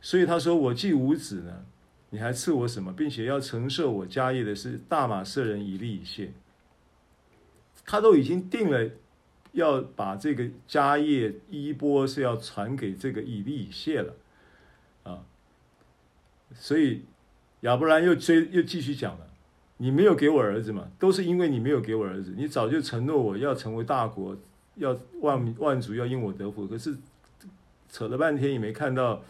[0.00, 1.64] 所以他说：“我既无子呢，
[2.10, 2.92] 你还赐我什么？
[2.92, 6.32] 并且要承受我家业的是大马色人以利以谢。
[7.84, 8.90] 他都已经定了
[9.52, 14.14] 要把这个家业衣钵是要传给这个以利以谢了
[15.04, 15.22] 啊，
[16.54, 17.04] 所以。”
[17.62, 19.26] 亚伯兰又追又继续讲了，
[19.78, 20.88] 你没有给我儿子嘛？
[20.98, 22.34] 都是因为你没有给我儿子。
[22.36, 24.36] 你早就承诺我要成为大国，
[24.76, 26.66] 要万万族要因我得福。
[26.66, 26.96] 可是
[27.90, 29.22] 扯了半天也没看到，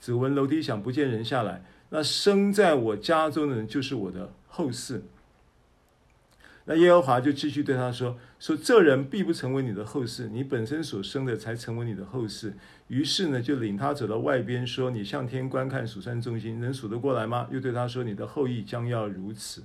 [0.00, 1.64] 只闻楼梯响，不见人下来。
[1.90, 5.02] 那生在我家中的人就是我的后世。
[6.64, 12.52] 那耶和华就继续对他说：“说这人必不成为你的后嗣，你本身所生的才成为你的后嗣。”
[12.86, 19.64] 于是呢，就领他走到外边，说：“你向天观看，数算众星，能数得过来吗？”又对他说：“你的后裔将要如此。”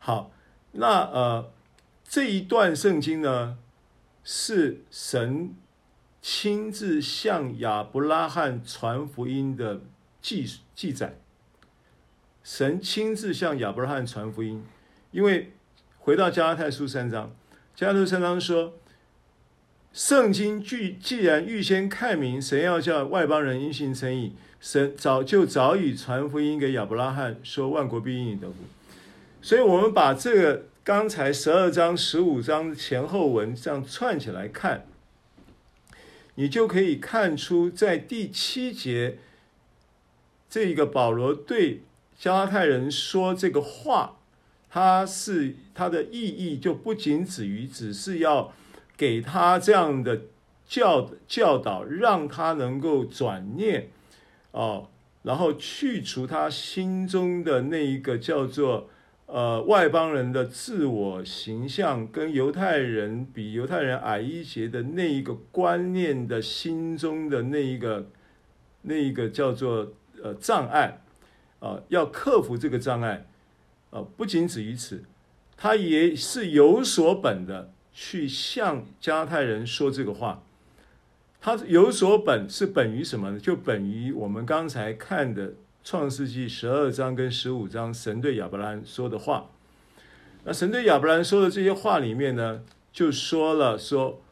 [0.00, 0.32] 好，
[0.72, 1.50] 那呃，
[2.08, 3.58] 这一段圣经呢，
[4.24, 5.54] 是神
[6.22, 9.82] 亲自向亚伯拉罕传福音的
[10.22, 11.18] 记记载。
[12.42, 14.64] 神亲自向亚伯拉罕传福音。
[15.12, 15.52] 因为
[15.98, 17.30] 回到加拉太书三章，
[17.76, 18.74] 加拉太三章说，
[19.92, 28.54] 圣经既既然预先看明，神要叫外邦人因信称义，神早就早已传福音给亚伯拉罕，说万国必因你得福。
[29.42, 34.86] 所以，我们把这个刚才十二章、十五章前后文这样串起来看，
[36.36, 39.18] 你就可以看出，在第七节，
[40.48, 41.82] 这个保罗对
[42.18, 44.16] 加拉太人说这个话。
[44.74, 48.50] 他是他的意义就不仅止于只是要
[48.96, 50.22] 给他这样的
[50.66, 53.90] 教教导，让他能够转念
[54.52, 54.88] 哦，
[55.24, 58.88] 然后去除他心中的那一个叫做
[59.26, 68.08] 呃外邦人的自我形象，跟犹太人比犹太人矮一截的那一个观念的心中的那一个
[68.80, 71.02] 那一个叫做呃障碍
[71.58, 73.26] 啊，呃，要克服这个障碍。
[73.92, 75.04] 呃，不仅止于此，
[75.56, 80.42] 他也是有所本的去向加太人说这个话。
[81.42, 83.38] 他有所本是本于什么呢？
[83.38, 85.52] 就本于我们刚才看的
[85.84, 89.50] 创世纪十二章跟十五章，神对亚伯兰说的话。
[90.44, 94.22] 那神对亚伯兰说的这些话里面呢，就说了说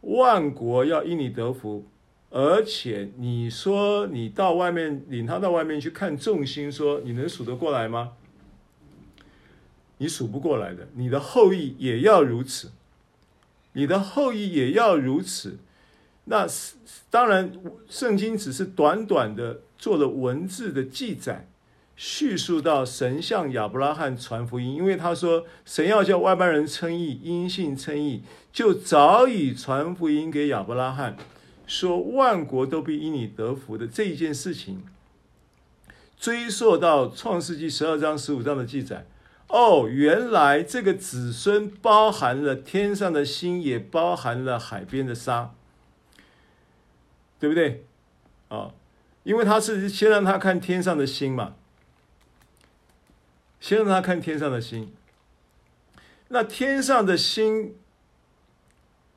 [0.00, 1.84] 万国要因你得福，
[2.30, 8.12] 而且你说你到外面领他到外面去看众星，说你能数得过来吗？
[10.02, 12.72] 你数不过来的，你的后裔也要如此，
[13.74, 15.58] 你的后裔也要如此。
[16.24, 16.74] 那是
[17.08, 17.52] 当然，
[17.88, 21.46] 圣经只是短短的做了文字的记载，
[21.94, 31.16] 叙述到神向亚伯拉罕传福音，因为他说神要叫外邦人称义，因信称义，就早已传福音给亚伯拉罕，
[31.64, 34.82] 说万国都必因你得福的这一件事情，
[36.18, 39.06] 追溯到创世纪十二章十五章的记载。
[39.52, 45.54] 哦，原来这个子孙包含了天上的星，也包含了海边的沙。
[47.38, 47.84] 对不对？
[48.50, 48.74] 啊、哦，
[49.24, 51.56] 因为他是先让他看天上的星嘛，
[53.58, 54.92] 先让他看天上的星。
[56.28, 57.74] 那天上的星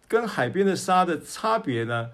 [0.08, 2.10] 跟海边的沙的差别呢？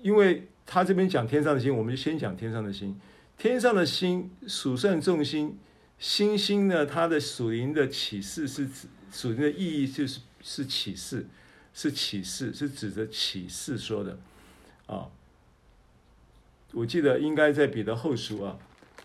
[0.00, 2.98] 因为他这边讲天上的星，我们就先讲天上的星。
[3.36, 5.58] 天上的星数算众星，
[6.04, 11.26] 星星呢，它的属灵的启示是指属灵的意义就是是启示，
[11.72, 14.18] 是启示，是指着启示说的。
[14.84, 15.08] 啊，
[16.72, 18.58] 我记得应该在彼得后书啊，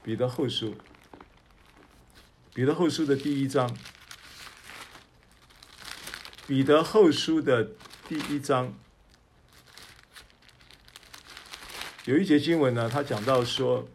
[0.04, 0.76] 彼得后书，
[2.54, 3.74] 彼得后书的第一章，
[6.46, 7.64] 彼得后书的
[8.10, 8.74] 第一章，
[12.04, 13.88] 有一节经文呢，他讲到说，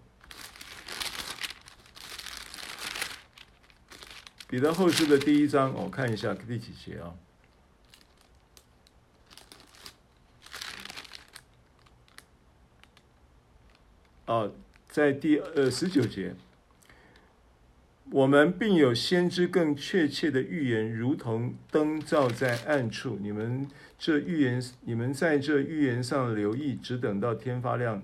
[4.55, 7.13] 彼得后书的第一章，我看一下第几节啊。
[14.27, 14.53] 哦，
[14.87, 16.37] 在第呃十九节，
[18.13, 23.19] 我们并有先知更确切的预言，如同灯照在暗处。
[23.21, 28.01] 你们这预言，你们在这预言上留意，只等到天发亮，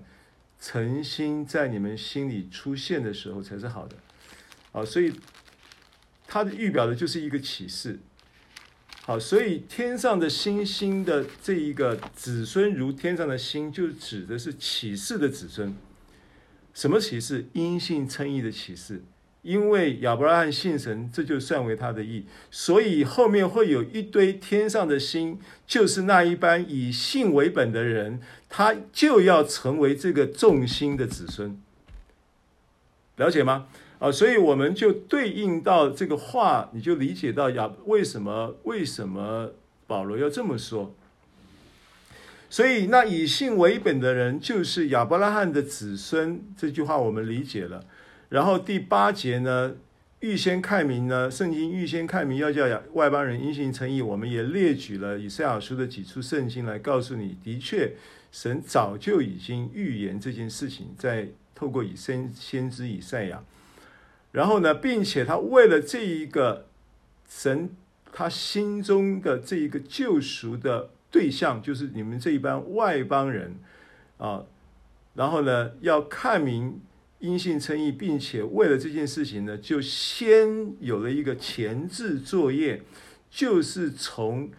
[0.59, 3.95] 晨星在你们心里出现的时候，才是好的。
[4.73, 5.13] 啊，所以
[6.33, 7.99] 它的预表的就是一个启示。
[9.03, 15.75] 好，所以天上的星星的这一个子孙，如天上的星，就指的是启示的子孙。
[16.73, 17.47] 什么启示？
[17.51, 19.03] 因信称义的启示。
[19.41, 22.25] 因为亚伯拉罕信神，这就算为他的义。
[22.49, 31.59] 所以后面会有一堆天上的星，就是那一般以信为本的人，他就要成为这个众星的子孙。
[33.17, 33.67] 了解吗？
[34.01, 39.51] 啊，所以我们就对应到这个话，你就理解到亚为什么为什么
[39.85, 40.95] 保罗要这么说。
[42.49, 46.41] 所以，那以信为本的人就是亚伯拉罕的子孙。
[46.57, 47.85] 这句话我们理解了。
[48.29, 49.75] 然后第八节呢，
[50.21, 54.01] 预先看明呢，圣经预先看明要叫外邦人因信称义。
[54.01, 57.93] 我们也列举了以赛亚书的几处圣经来告诉你，的确，
[58.31, 63.43] 神早就已经预言这件事情，在透过以先先知以赛亚。
[64.31, 66.65] 然后呢，并且他为了这一个
[67.27, 67.69] 神，
[68.11, 70.89] 他心中的这一个救赎的。
[71.11, 73.57] 对象就是你们这一帮外邦人
[74.17, 74.45] 啊，
[75.13, 76.79] 然后呢，要看明
[77.19, 82.81] 因信称义，并且为了这件事情呢，就先有了一个前置作业，
[83.29, 84.51] 就是从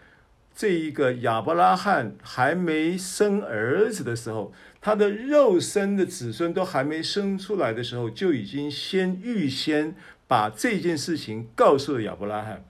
[0.55, 4.53] 这一个亚伯拉罕还没生儿子的时候，
[4.83, 9.95] 他的肉身的子孙都还没生出来的时候，就已经先预先
[10.27, 12.65] 把这件事情告诉了亚伯拉罕。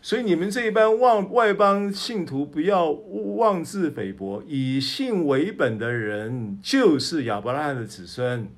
[0.00, 8.48] 所以你们这一班外外邦信徒不要妄自菲薄，以信为本的人就是亚伯拉罕的子孙，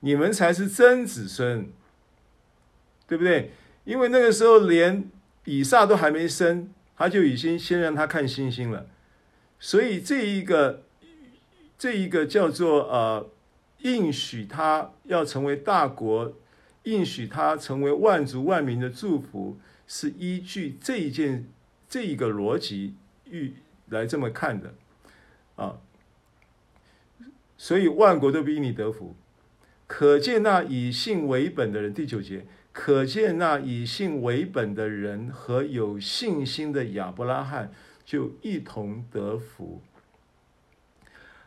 [0.00, 1.68] 你们才是真子孙，
[3.06, 3.52] 对不对？
[3.84, 5.08] 因为那个时候连
[5.44, 8.86] 以撒都还没生，他就已经先让他看星星了。
[9.58, 10.82] 所以这一个
[11.84, 13.28] 这一个叫做呃，
[13.82, 16.32] 应许他要成为大国，
[16.84, 19.58] 应许他成为万族万民的祝福。
[19.86, 21.46] 是依据这一件
[21.86, 22.94] 这一个逻辑
[23.28, 23.52] 预
[23.90, 24.72] 来这么看的
[25.56, 25.76] 啊，
[27.58, 29.14] 所以万国都必因你得福，
[29.86, 37.70] 可见那以信为本的人，第九节，可见那以信为本的人和有信心的亚伯拉罕
[38.06, 39.82] 就一同得福。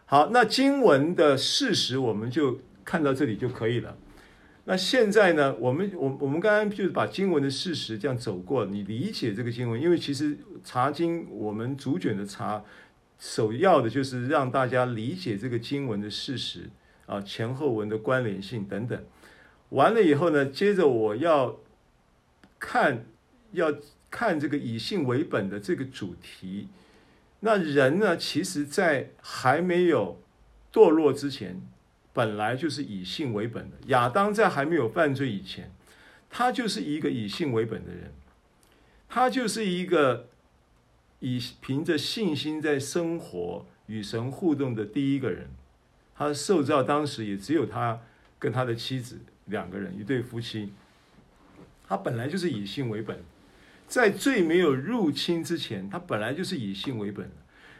[0.09, 3.97] 好，那经文的事实我们就看到这里就可以了。
[4.63, 5.53] 那现在呢？
[5.59, 12.63] 我们我我们刚刚就是把经文的事实这样走过，你理解这个经文，因为其实查经我们主卷的查
[13.19, 16.69] 首要的就是让大家理解这个经文的事实
[17.05, 18.97] 啊，前后文的关联性等等。
[19.71, 21.59] 完了以后呢，接着我要
[22.57, 23.03] 看，
[23.51, 23.73] 要
[24.09, 26.69] 看这个以信为本的这个主题。
[27.41, 30.21] 那人呢，其实在还没有
[30.71, 31.61] 堕落之前，
[32.13, 33.77] 本来就是以性为本的。
[33.87, 35.71] 亚当在还没有犯罪以前，
[36.29, 38.13] 他就是一个以性为本的人，
[39.07, 40.27] 他就是一个
[41.19, 45.49] 以凭着信心在生活、与神互动的第一个人。
[46.15, 48.01] 他受造当时也只有他
[48.39, 49.19] 跟他的妻子。
[49.49, 50.73] 两个人，一对夫妻，
[51.87, 53.23] 他本来就是以性为本，
[53.87, 57.31] 在罪没有入侵之前，他本来就是以性为本。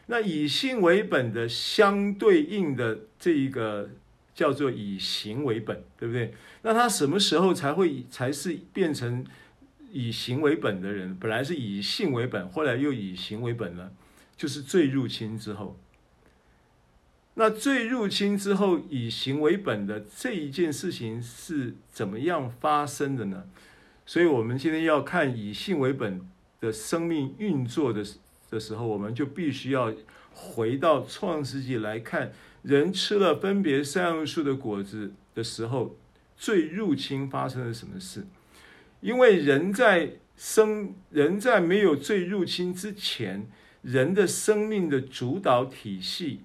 [0.07, 3.89] 那以性为本的相对应的这一个
[4.33, 6.33] 叫做以行为本，对不对？
[6.61, 9.25] 那他什么时候才会才是变成
[9.91, 11.13] 以行为本的人？
[11.15, 13.91] 本来是以性为本，后来又以行为本了，
[14.37, 15.77] 就是罪入侵之后。
[17.33, 23.43] 那罪入侵之后，以行为本的这一件事情是怎么样发生的呢？
[24.07, 26.21] 所以，我们今天要看以信为本
[26.61, 28.03] 的生命运作的
[28.49, 29.93] 的时候，我们就必须要
[30.33, 32.31] 回到创世纪来看，
[32.63, 35.97] 人吃了分别善恶树的果子的时候，
[36.37, 38.25] 罪入侵发生了什么事？
[39.01, 43.45] 因为人在生，人在没有罪入侵之前，
[43.81, 46.41] 人的生命的主导体系。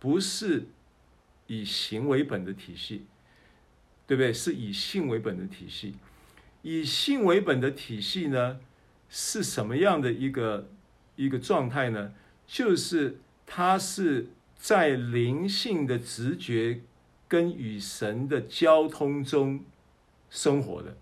[0.00, 0.68] 不是
[1.48, 3.04] 以行为本的体系，
[4.06, 4.32] 对不对？
[4.32, 5.96] 是以性为本的体系。
[6.62, 8.60] 以信为本的体系呢，
[9.08, 10.68] 是什么样的一个
[11.16, 12.12] 一个状态呢？
[12.46, 16.80] 就是它是在灵性的直觉
[17.26, 19.64] 跟与神的交通中
[20.30, 20.96] 生活的，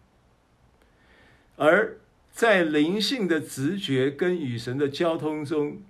[1.56, 1.98] 而
[2.30, 5.82] 在灵性的直觉跟与神的交通中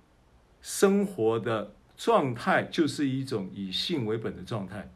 [0.61, 1.73] 生活的。
[1.99, 4.87] 状态就是一种以信为本的状态，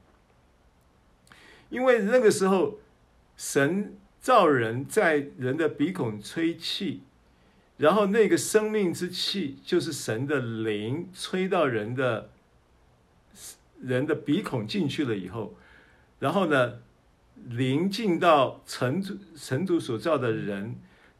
[1.71, 2.77] 因为那个时候
[3.35, 7.01] 神造人在人的鼻孔吹气，
[7.77, 12.29] 然后那个生命之气就是神的灵吹到人的
[13.81, 15.55] 人的鼻孔进去了以后，
[16.19, 16.75] 然后呢，
[17.49, 20.75] 灵进到神主神主所造的人，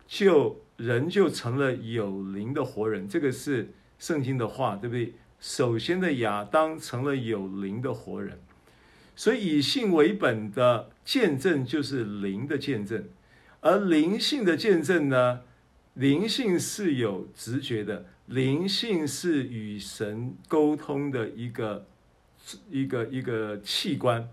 [0.08, 5.16] 就人就成了有灵的活人，这个是圣经的话，对不对？
[5.40, 8.40] 首先的亚当成了有灵的活人，
[9.16, 13.04] 所以以信为本的见证就是灵的见证，
[13.60, 15.42] 而灵性的见证呢，
[15.94, 21.86] 灵性是有直觉的，灵性是与神沟通的一个
[22.70, 24.28] 一个一个器官，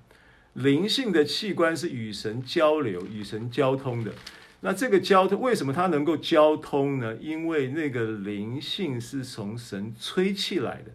[0.54, 4.12] 灵性的器官是与神交流、与神交通的。
[4.60, 7.14] 那这个交通为什么它能够交通呢？
[7.16, 10.92] 因为那个灵性是从神吹气来的。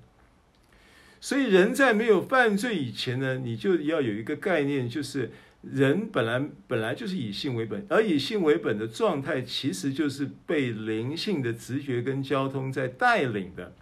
[1.24, 13.74] 所以人在没有犯罪以前呢，你就要有一个概念，就是人本来本来就是以性为本，而以性为本的状态，其实就是被灵性的直觉跟交通在带领的，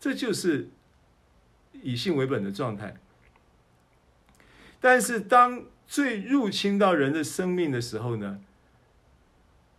[0.00, 0.68] 这就是
[1.80, 2.96] 以性为本的状态。
[4.80, 8.40] 但是当罪入侵到人的生命的时候呢，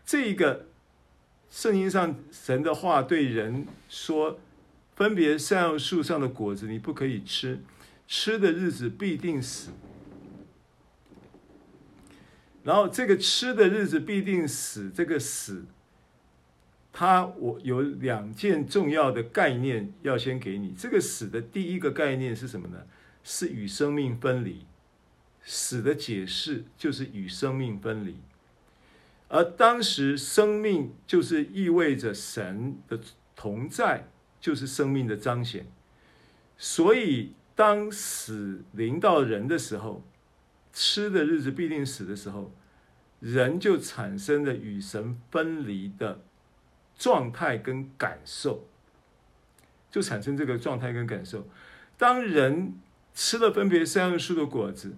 [0.05, 0.68] 这个
[1.49, 4.39] 圣经上神的话对人说。
[4.96, 7.60] 分别善恶树上的果子，你不可以吃，
[8.08, 9.72] 吃的日子必定死。
[12.64, 15.66] 然后这个吃的日子必定死，这个死，
[16.94, 20.74] 它我有两件重要的概念要先给你。
[20.78, 22.86] 这个死的第一个概念是什么呢？
[23.24, 24.66] 是与生命分离。
[25.44, 28.18] 死的解释就是与生命分离。
[29.28, 33.00] 而当时生命就是意味着神的
[33.36, 34.08] 同在。
[34.42, 35.68] 就是生命的彰显，
[36.58, 40.04] 所以当死临到人的时候，
[40.74, 42.52] 吃的日子必定死的时候，
[43.20, 46.22] 人就产生了与神分离的
[46.98, 48.68] 状态跟感受，
[49.92, 51.48] 就产生这个状态跟感受。
[51.98, 52.80] 当人
[53.14, 54.96] 吃了分别善恶树的果子，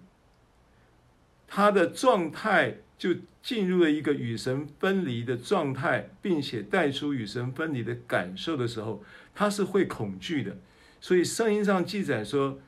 [1.48, 9.04] 他的状态就进入了一个与神分离的状态，并且带出与神分离的感受的时候。
[9.36, 10.56] 他是会恐惧的，
[11.02, 12.60] 所以圣经上记载说，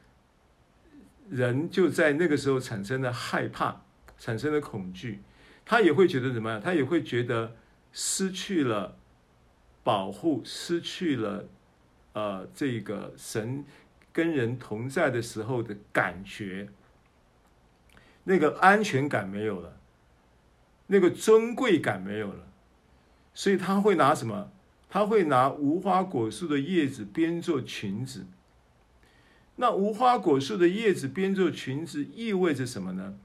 [1.29, 3.83] 人就在那个时候产生了害怕，
[4.17, 5.21] 产生了恐惧。
[5.63, 6.59] 他也会觉得怎么样？
[6.59, 7.55] 他也会觉得
[7.93, 8.97] 失去了
[9.86, 11.47] 保护，失去了
[12.11, 13.63] 呃这个神
[14.11, 16.67] 跟人同在的时候的感觉，
[18.25, 19.77] 那个安全感没有了，
[20.88, 22.47] 那个尊贵感没有了，
[23.33, 24.51] 所以他会拿什么？
[24.89, 28.25] 他会拿无花果树的叶子编做裙子。
[29.57, 33.15] 那无花果树的叶子编做裙子意味着什么呢？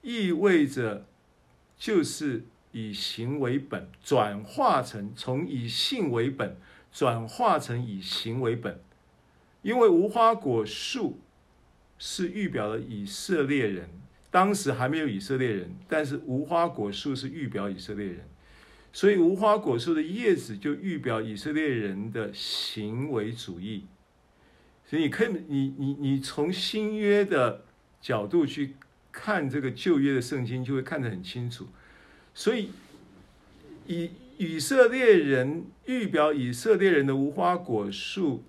[0.00, 1.06] 意味着
[1.78, 6.56] 就是以行为本，转化成从以性为本
[6.92, 8.80] 转化成以行为本。
[9.62, 11.20] 因为无花果树
[11.98, 13.88] 是预表了以色列人，
[14.32, 18.20] 当时还没有以色列人，但是无花果树是预表以色列人。
[18.94, 23.84] 所以无花果树的叶子就预表以色列人的行为主义，
[24.86, 27.64] 所以你可以，你你你从新约的
[28.00, 28.74] 角度去
[29.10, 31.68] 看这个旧约的圣经，就会看得很清楚。
[32.34, 32.70] 所以
[33.86, 38.44] 以以色列人预表以色列人的无花果树，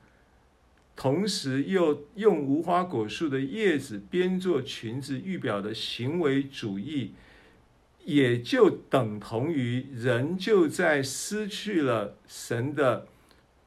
[0.96, 7.14] 同时又用无花果树的叶子编做裙子，预表的行为主义。
[8.06, 13.08] 也就等同于人就在失去了神的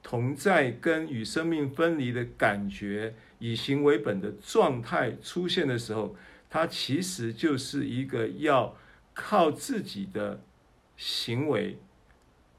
[0.02, 6.14] 同在跟与生命分离的感觉，以行为本的状态出现的时候，
[6.50, 8.76] 它其实就是一个要
[9.14, 10.42] 靠自己的
[10.98, 11.78] 行为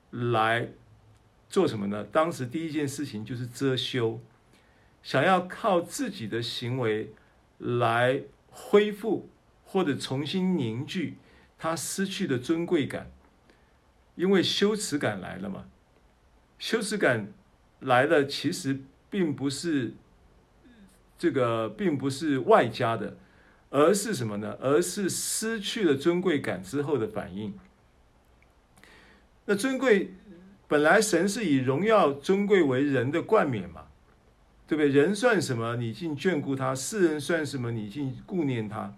[0.09, 0.69] 来
[1.47, 2.03] 做什么呢？
[2.05, 4.19] 当时第一件事情就是遮羞，
[5.07, 7.13] 想要靠自己的行为
[7.59, 9.29] 来恢复
[9.63, 11.15] 或者重新凝聚。
[11.57, 13.09] 他失去的尊贵感，
[14.15, 15.63] 因为羞耻感来了嘛。
[16.59, 17.31] 羞耻感
[17.79, 19.93] 来了，其实并不是
[21.17, 23.15] 这个，并不是外加的，
[23.69, 24.57] 而是什么呢？
[24.59, 27.57] 而是失去了尊贵感之后的反应。
[29.45, 30.15] 那尊贵
[30.67, 33.86] 本来神是以荣耀尊贵为人的冠冕嘛，
[34.67, 34.89] 对不对？
[34.89, 35.77] 人算什么？
[35.77, 37.71] 你竟眷顾他；世人算什么？
[37.71, 38.93] 你竟顾念他。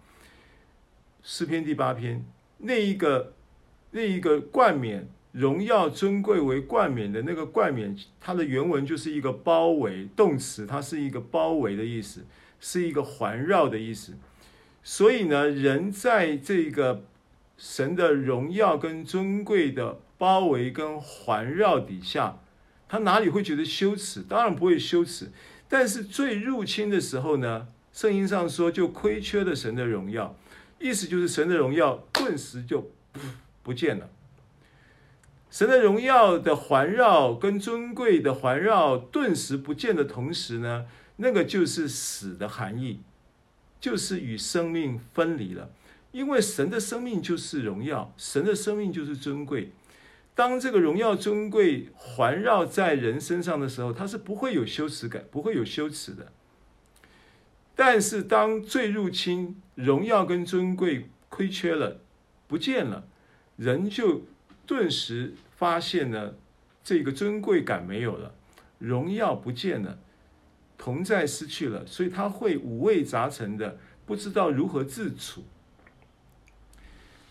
[1.22, 2.26] 诗篇第八篇。
[2.58, 3.34] 那一个，
[3.92, 12.26] 那一个冠冕，荣耀尊贵为冠冕的那个冠冕，它的原文就是一个包围动词，它是一个包围的意思，
[12.60, 14.14] 是一个环绕的意思。
[14.82, 17.04] 所以呢，人在这个
[17.58, 22.40] 神的荣耀跟尊贵的包围跟环绕底下，
[22.88, 24.24] 他哪里会觉得羞耻？
[24.24, 25.32] 当然不会羞耻。
[25.70, 30.36] 但是最入侵的时候呢，圣经上说就亏缺了神的荣耀。
[30.80, 32.92] 意思就是神的荣耀顿时就
[33.62, 34.10] 不见了。
[35.52, 40.86] 神的荣耀的环绕跟尊贵的环绕顿时不见的同时呢，
[41.18, 43.02] 那个就是死的含义，
[43.80, 45.70] 就是与生命分离了。
[46.12, 49.72] 因为神的生命就是荣耀，神的生命就是尊贵。
[50.40, 56.32] 当这个荣耀尊贵环绕在人身上的时候，他是不会有羞耻感，不会有羞耻的。
[57.76, 62.00] 但是当罪入侵，荣耀跟尊贵亏缺了，
[62.48, 63.06] 不见了，
[63.58, 64.22] 人就
[64.66, 66.36] 顿时发现呢
[66.86, 68.34] 这个尊贵感没有了，
[68.78, 70.00] 荣耀不见了，
[70.78, 75.44] 同在失去了，所以他会五味杂陈的，不知道如何自处。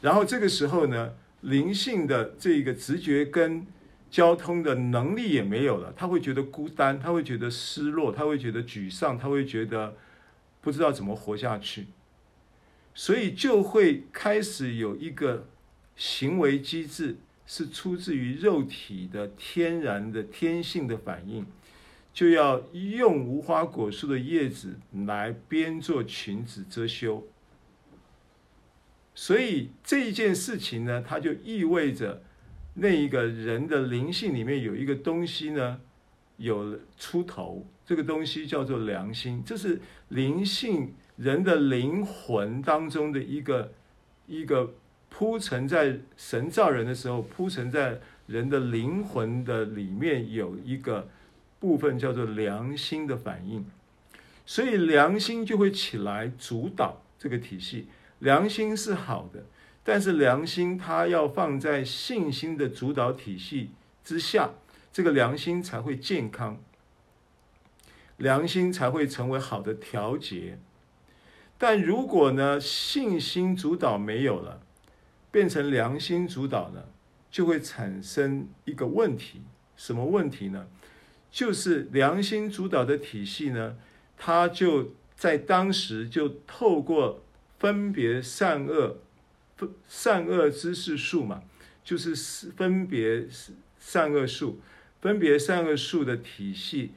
[0.02, 3.66] 然后这个时候呢，灵性的这个直觉跟
[4.10, 9.96] 交通的能力也没有了，他会觉得孤单，他会觉得失落，他会觉得沮丧，他会觉得。
[10.60, 11.86] 不知道怎么活下去，
[12.92, 15.46] 所以就会开始有一个
[15.96, 17.16] 行为机制，
[17.46, 21.46] 是出自于肉体的天然的天性的反应，
[22.12, 27.24] 就要用无花果树的叶子来编做裙子遮羞。
[29.20, 32.22] 所以这一件事情呢，它就意味着
[32.74, 35.80] 那一个人的灵性里面有一个东西呢，
[36.36, 37.66] 有出头。
[37.84, 43.72] 这个东西叫做良心，这是灵性人的灵魂当中的一个
[44.28, 44.72] 一个
[45.08, 47.98] 铺陈在神造人的时候，铺陈在
[48.28, 51.08] 人的灵魂的里面有一个
[51.58, 53.66] 部分叫做良心的反应，
[54.46, 57.88] 所以良心就会起来主导这个体系。
[58.18, 59.44] 良心是好的，
[59.84, 63.70] 但是良心它要放在信心的主导体系
[64.04, 64.50] 之下，
[64.92, 66.60] 这个良心才会健康。
[68.16, 70.58] 良心才会成为好的调节，
[71.56, 74.60] 但如果呢，信心主导没有了，
[75.30, 76.88] 变成良心主导了，
[77.30, 79.42] 就会产生一个问题。
[79.76, 80.66] 什么问题呢？
[81.30, 83.76] 就是良心主导的体系呢，
[84.16, 87.22] 它就在当时就透过
[87.58, 88.98] 分别善恶、
[89.56, 91.42] 分善恶知识数嘛，
[91.84, 92.14] 就是
[92.56, 93.26] 分别
[93.78, 94.60] 善恶数、
[95.00, 96.92] 分别善恶数的体系。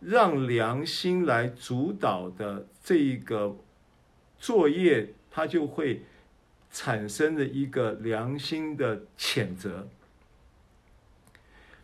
[0.00, 3.56] 让良心来主导的这一个
[4.38, 6.02] 作业，它就会
[6.70, 9.88] 产生了一个良心的谴责。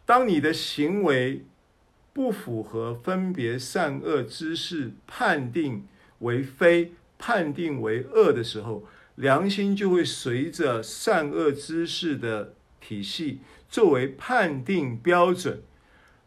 [0.07, 1.45] 当你的行为
[2.12, 5.89] 不符合分别善恶知识判定
[6.21, 6.93] 为非、
[7.27, 12.53] 判定为恶的时候，良心就会随着善恶知识的
[12.83, 15.62] 体系作为判定标准，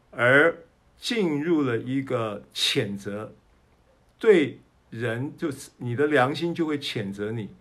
[0.09, 0.63] 而
[0.97, 3.35] 进入了一个谴责，
[4.17, 7.51] 对人就是你的良心就会谴责你。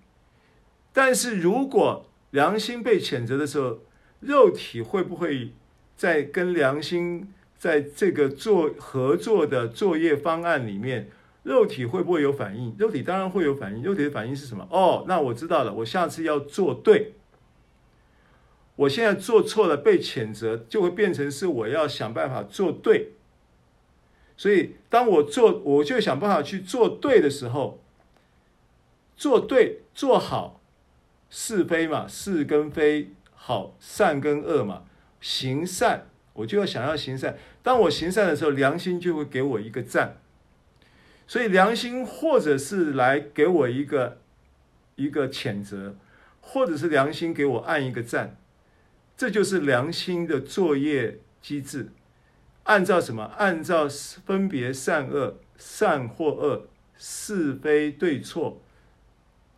[0.95, 3.80] 但是如果良心被谴责的时候，
[4.20, 5.53] 肉体会不会
[5.95, 11.11] 在跟良心在这个做合作的作业方案里面，
[11.47, 12.74] 肉体会不会有反应？
[12.76, 13.80] 肉体当然会有反应。
[13.80, 14.66] 肉体的反应是什么？
[14.68, 17.14] 哦，那我知道了，我下次要做对。
[18.74, 23.12] 我现在做错了被谴责，就会变成是我要想办法做对。
[24.36, 27.80] 所以当我做，我就想办法去做对的时候，
[29.16, 30.61] 做对做好。
[31.28, 34.82] 是非嘛，是跟非，好善跟恶嘛，
[35.20, 37.36] 行善，我就要想要行善。
[37.62, 40.18] 当我行善的时候，良心就会给我一个赞。
[41.27, 44.18] 所以良心或者是来给我一个
[44.95, 45.97] 一个谴责，
[46.41, 48.37] 或者是良心给我按一个赞，
[49.16, 51.89] 这就是良心的作业机制。
[52.64, 53.24] 按照什么？
[53.37, 53.89] 按照
[54.24, 56.66] 分别善恶、善或恶、
[56.97, 58.61] 是非对错。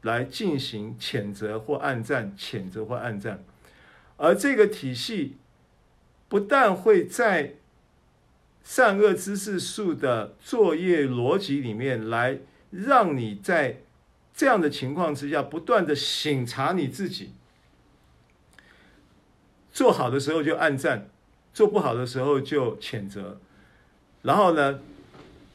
[0.02, 3.42] 来进行谴责或按赞，谴责或按赞，
[4.16, 5.36] 而这个体系
[6.28, 7.54] 不但会在
[8.68, 12.38] 善恶知识树的作业逻辑里面来
[12.70, 13.78] 让你在
[14.36, 17.32] 这样的情况之下不断的省察你自己，
[19.72, 21.08] 做好的时候就按赞，
[21.54, 23.40] 做不好的时候就谴责，
[24.20, 24.80] 然后呢，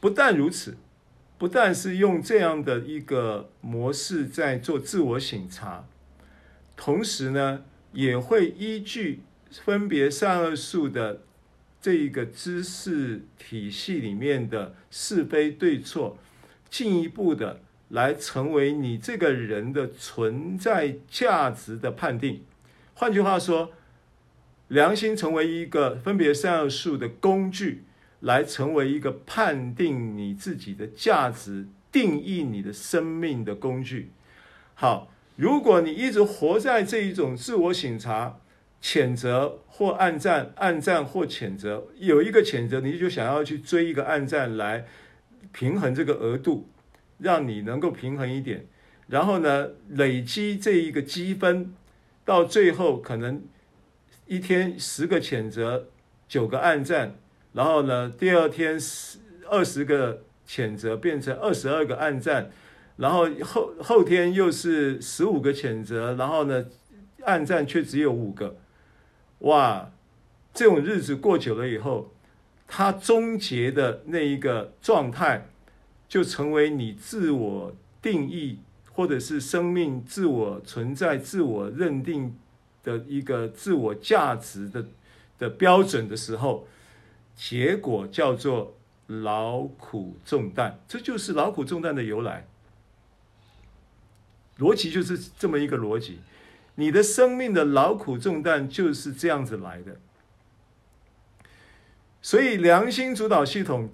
[0.00, 0.76] 不但如此。
[1.38, 5.84] 不但是用这样的一个模式在做自我省察，
[6.76, 7.62] 同时呢，
[7.92, 9.20] 也会依据
[9.52, 11.20] 分别善恶树的
[11.84, 16.16] 这一个知识体系里面的是非对错，
[16.70, 17.60] 进一步的
[17.90, 22.42] 来成为你这个人的存在价值的判定。
[22.94, 23.72] 换句话说，
[24.68, 27.84] 良心成为一个分别善恶树的工具。
[28.20, 34.12] 来成为一个判定你自己的价值、定义你的生命的工具。
[34.72, 38.38] 好，如果你一直活在这一种自我省察、
[38.84, 44.84] 谴责或暗赞、暗赞或谴责，有一个谴责，你就想要去追一个暗赞来
[45.52, 46.68] 平衡这个额度，
[47.16, 48.66] 让你能够平衡一点。
[49.06, 51.72] 然后呢，累积这一个积分，
[52.26, 53.42] 到最后可能
[54.26, 55.86] 一天十个谴责，
[56.28, 57.16] 九个暗赞。
[57.54, 59.18] 然后呢，第二天十
[59.48, 62.50] 二十个谴责变成二十二个暗赞，
[62.96, 66.66] 然后后后天又是十五个谴责，然后呢，
[67.22, 68.56] 暗赞却只有五个，
[69.44, 69.90] 哇！
[70.52, 72.12] 这种日子过久了以后，
[72.68, 75.48] 它终结的那一个状态，
[76.08, 78.58] 就成为你自我定义
[78.92, 82.36] 或者是生命自我存在、自我认定
[82.82, 84.86] 的一个自我价值的
[85.38, 86.66] 的标准的时候。
[87.36, 88.76] 结果叫做
[89.08, 92.46] 劳苦重担，这就是劳苦重担的由来。
[94.58, 96.20] 逻辑就是这么一个逻辑，
[96.76, 99.96] 你的生命的劳苦重担就是这样子来的。
[102.20, 103.90] 所以良心主导系统，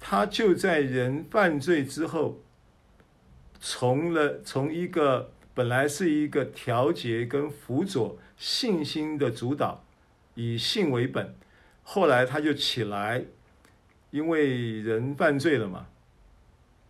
[0.00, 2.40] 它就在人犯罪之后，
[3.60, 9.84] 从了从一个本来是一个调节跟辅佐信心的主导，
[10.34, 11.34] 以信为本。
[11.82, 13.24] 后来它就起来，
[14.10, 15.86] 因为人犯罪了嘛，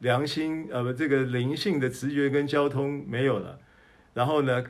[0.00, 3.58] 良心呃不这个灵性的直觉跟交通没有了，
[4.14, 4.64] 然后呢，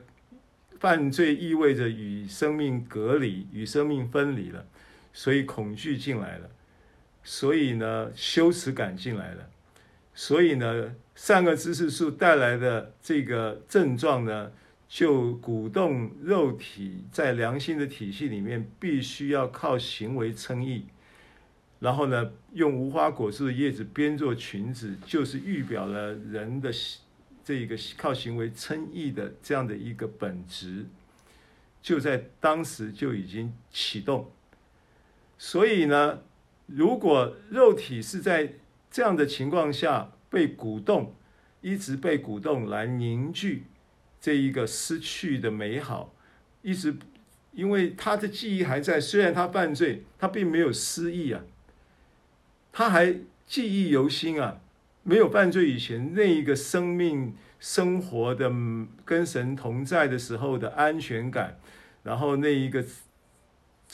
[0.79, 4.67] 犯罪意味着与生命隔离，与生命分离了，
[5.13, 6.51] 所以恐惧进来了，
[7.23, 9.49] 所以呢羞耻感进来了，
[10.15, 14.51] 所以呢善恶知识树带来的这个症状呢。
[14.91, 20.87] 就鼓动肉体在良心的体系里面，必须要靠行为称义，
[21.79, 26.73] 然后呢，用无花果树的叶子编做裙子，就是预表了人的
[27.49, 30.85] 这一个靠行为称义的这样的一个本质，
[31.81, 34.31] 就在当时就已经启动。
[35.39, 36.21] 所以呢，
[36.67, 38.53] 如果肉体是在
[38.91, 41.15] 这样的情况下被鼓动，
[41.63, 43.65] 一直被鼓动来凝聚。
[44.21, 46.15] 这一个失去的美好，
[46.61, 46.99] 一直
[47.53, 51.43] 因为他的记忆还在，虽然他犯罪，他并没有失忆啊，
[52.71, 54.61] 他还记忆犹新啊。
[55.09, 58.53] 没有犯罪以前，那一个生命生活的
[59.07, 61.59] 跟神同在的时候的安全感，
[62.03, 62.85] 然后那一个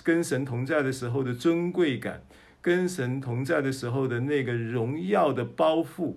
[0.03, 2.25] 跟神同在的时候的尊贵感，
[2.61, 6.15] 跟神同在的时候的那个荣耀的包袱，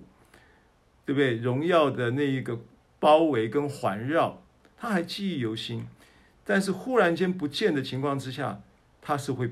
[1.05, 1.37] 对不对？
[1.37, 2.59] 荣耀的那一个
[2.99, 4.41] 包围跟环绕，
[4.79, 5.85] 他还记忆犹新。
[6.43, 8.63] 但是忽然间不见的情况之下，
[8.99, 9.51] 他是会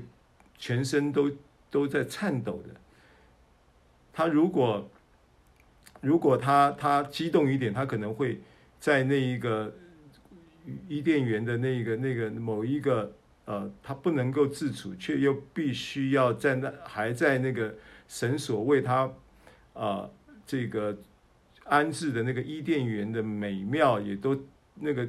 [0.58, 1.30] 全身都
[1.70, 2.80] 都在颤抖的。
[4.12, 4.90] 他如果
[6.02, 8.40] 如果他他激动一点，他可能会
[8.78, 9.74] 在那一个
[10.88, 13.12] 伊甸园的那个那个某一个
[13.46, 17.74] 呃，他不能够自处，却又必须要在那还在那个
[18.06, 19.10] 神所为他
[19.72, 20.08] 啊、
[20.46, 20.96] 这个
[21.64, 24.38] 安置的那个伊甸园的美妙，也都
[24.74, 25.08] 那个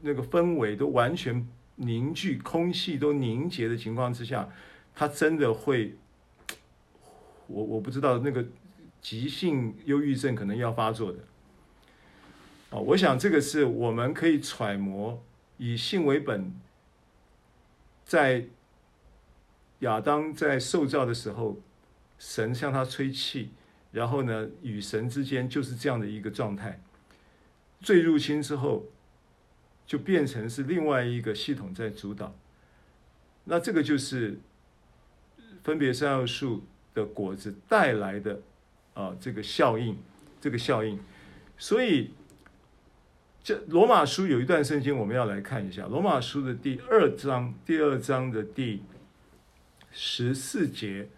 [0.00, 1.46] 那个氛围都完全
[1.76, 4.48] 凝聚，空气都凝结的情况之下，
[4.94, 5.94] 他真的会，
[7.46, 8.44] 我我不知道那个。
[9.00, 11.18] 急性忧郁症可能要发作的，
[12.70, 15.22] 啊，我想这个是我们可以揣摩，
[15.58, 16.52] 以信为本，
[18.04, 18.46] 在
[19.80, 21.60] 亚当在受造的时候，
[22.18, 23.50] 神向他吹气，
[23.92, 26.80] 然后呢，与神之间就是这样的一个状态。
[27.80, 28.86] 罪入侵之后，
[29.86, 32.34] 就变成是另外一个系统在主导。
[33.44, 34.40] 那这个就是
[35.62, 38.40] 分别三要素的果子带来的。
[38.96, 39.94] 啊，这个效应，
[40.40, 40.98] 这个效应，
[41.58, 42.12] 所以
[43.44, 45.86] 这罗马书有一段圣经，我们要来看一下。
[45.86, 48.82] 罗马书的第二章，第二章的第
[49.92, 51.10] 十四节、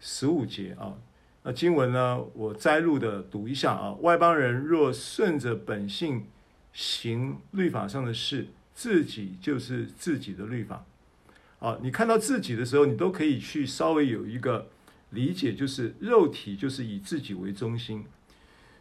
[0.00, 0.96] 十五节啊，
[1.42, 3.92] 那经文呢，我摘录的读一下啊。
[4.00, 6.24] 外邦人若顺着本性
[6.72, 10.86] 行律法上的事，自己就是自己的律法。
[11.58, 14.68] 啊，你看到自己的时候，你都可以去稍微有一个。
[15.10, 18.04] 理解就是肉体就是以自己为中心，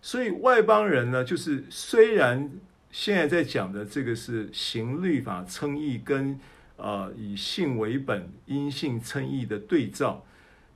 [0.02, 2.52] 所以外邦人呢，就是虽然
[2.92, 6.38] 现在在讲的这个是行律法称义跟
[6.76, 10.26] 呃以信为本因信称义的对照，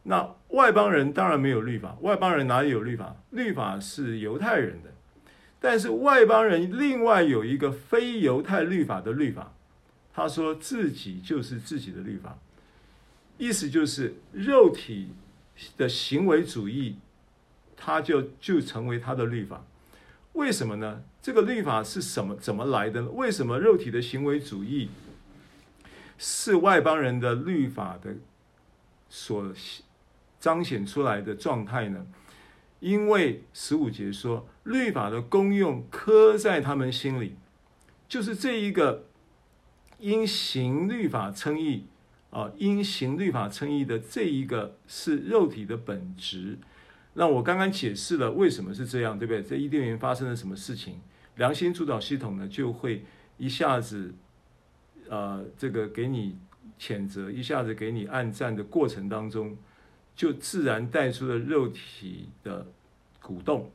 [0.04, 3.18] 那外邦人当然没有律法，外邦人哪里有律法？
[3.32, 4.94] 律法是犹太人的，
[5.60, 9.54] 但是外邦人另外有一个非犹太律法的律法，
[10.14, 12.40] 他说自己就是自己的律法，
[13.38, 15.10] 意思就是肉体。
[15.78, 16.98] 的行为主义，
[17.76, 19.66] 他就就成为他的律法，
[20.34, 21.04] 为什么呢？
[21.22, 22.36] 这个律法是什么？
[22.36, 23.10] 怎么来的呢？
[23.10, 24.90] 为什么肉体的行为主义
[26.18, 28.16] 是外邦人的律法的
[29.10, 29.54] 所
[30.40, 32.08] 彰显出来的状态呢？
[32.80, 37.36] 因为十五节说，律法的功用刻在他们心里，
[38.08, 39.06] 就是这一个
[40.00, 41.86] 因行律法称义。
[42.32, 46.58] 啊，因行律法称义的这一个是肉体的本质。
[47.14, 49.44] 那我刚刚解释了为什么是这样，对不对？
[49.44, 50.96] 在伊甸园发生了什么事情？
[51.36, 53.04] 良心主导系统呢，就会
[53.38, 54.14] 一下子，
[55.10, 56.38] 呃，这个给你
[56.80, 59.58] 谴责，一下子给你按赞的过程当中，
[60.16, 62.66] 就自然带出了肉体的
[63.22, 63.70] 鼓动。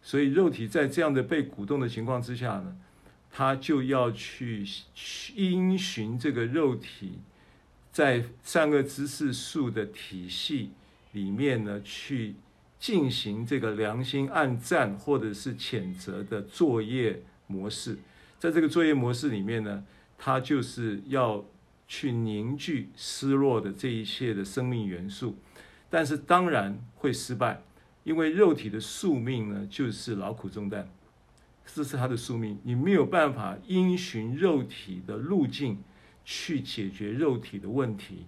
[0.00, 2.74] 所以肉体在这样的被鼓动的情况之下呢，
[3.30, 4.66] 他就要去
[5.34, 7.18] 因循这个肉体。
[7.92, 10.70] 在善恶知识树的体系
[11.12, 12.34] 里面呢，去
[12.78, 17.98] 进行这个良心暗战或者是谴责的作业模式。
[18.38, 19.84] 在这个作业模式里面呢，
[20.16, 21.44] 它就是要
[21.86, 25.36] 去凝聚失落的这一切的生命元素，
[25.90, 27.62] 但是当然会失败，
[28.04, 30.88] 因为肉体的宿命呢，就是劳苦重担，
[31.66, 35.76] 这是它的宿命，你没有办法因循肉体的路径。
[36.24, 38.26] 去解决肉体的问题，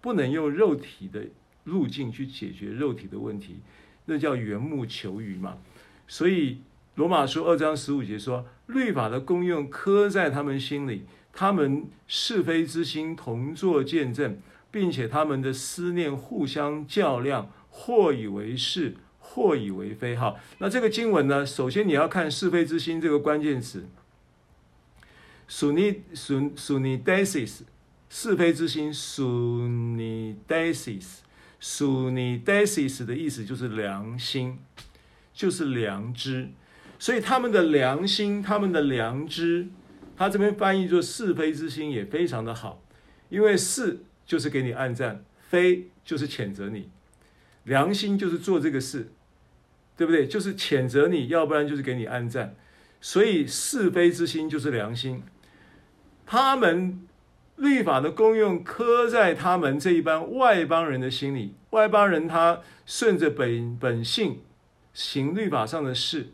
[0.00, 1.26] 不能用肉体的
[1.64, 3.60] 路径去解决肉体的问题，
[4.06, 5.58] 那叫缘木求鱼嘛。
[6.06, 6.58] 所以
[6.96, 14.38] 罗马书二章十五节说，律法的功用刻在他们心里，他们是非之心同作见证，
[14.70, 20.14] 并且他们的思念互相较量，或以为是，或以为非。
[20.14, 23.88] 哈，那这个经文呢，首先你要看是非之心这个关键词。
[25.46, 27.60] 属你属属你 desis
[28.08, 31.18] 是非之心，属你 desis
[31.60, 34.58] 属你 desis 的意思就是良心，
[35.32, 36.50] 就是良知。
[36.98, 39.66] 所以他们的良心，他们的良知，
[40.16, 42.82] 他这边翻译作是非之心也非常的好，
[43.28, 46.88] 因为是就是给你按赞，非就是谴责你，
[47.64, 49.12] 良心就是做这个事，
[49.96, 50.26] 对不对？
[50.26, 52.54] 就是谴责你，要不然就是给你按赞。
[53.00, 55.22] 所以是非之心就是良心。
[56.26, 57.06] 他们
[57.56, 64.40] 律法的功用刻在他们这一般外邦人的心里，外邦人他顺着本本性
[64.92, 66.28] 行律法上的事，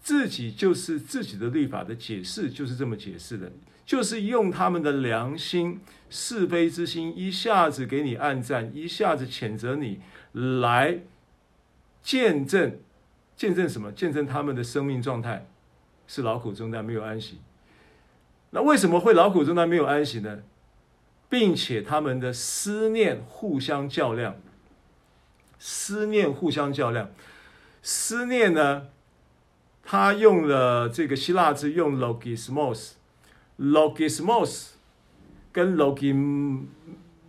[0.00, 3.52] 自己就是自己的律法的解释，就是这么解释的，
[3.86, 10.00] 就是用他们的良心、是非之心，一下子给你暗赞，一下子谴责你，
[10.32, 11.00] 来
[12.02, 12.78] 见证，
[13.36, 13.92] 见证什么？
[13.92, 15.46] 见证他们的生命状态
[16.06, 17.38] 是劳苦重担，没有安息。
[18.50, 20.40] 那为什么会劳苦重担没有安息呢？
[21.28, 24.34] 并且他们的思念互相较量，
[25.58, 27.10] 思念互相较量，
[27.82, 28.88] 思念呢？
[29.82, 34.70] 他用了这个希腊字，用 logismos，logismos
[35.52, 36.66] 跟 logim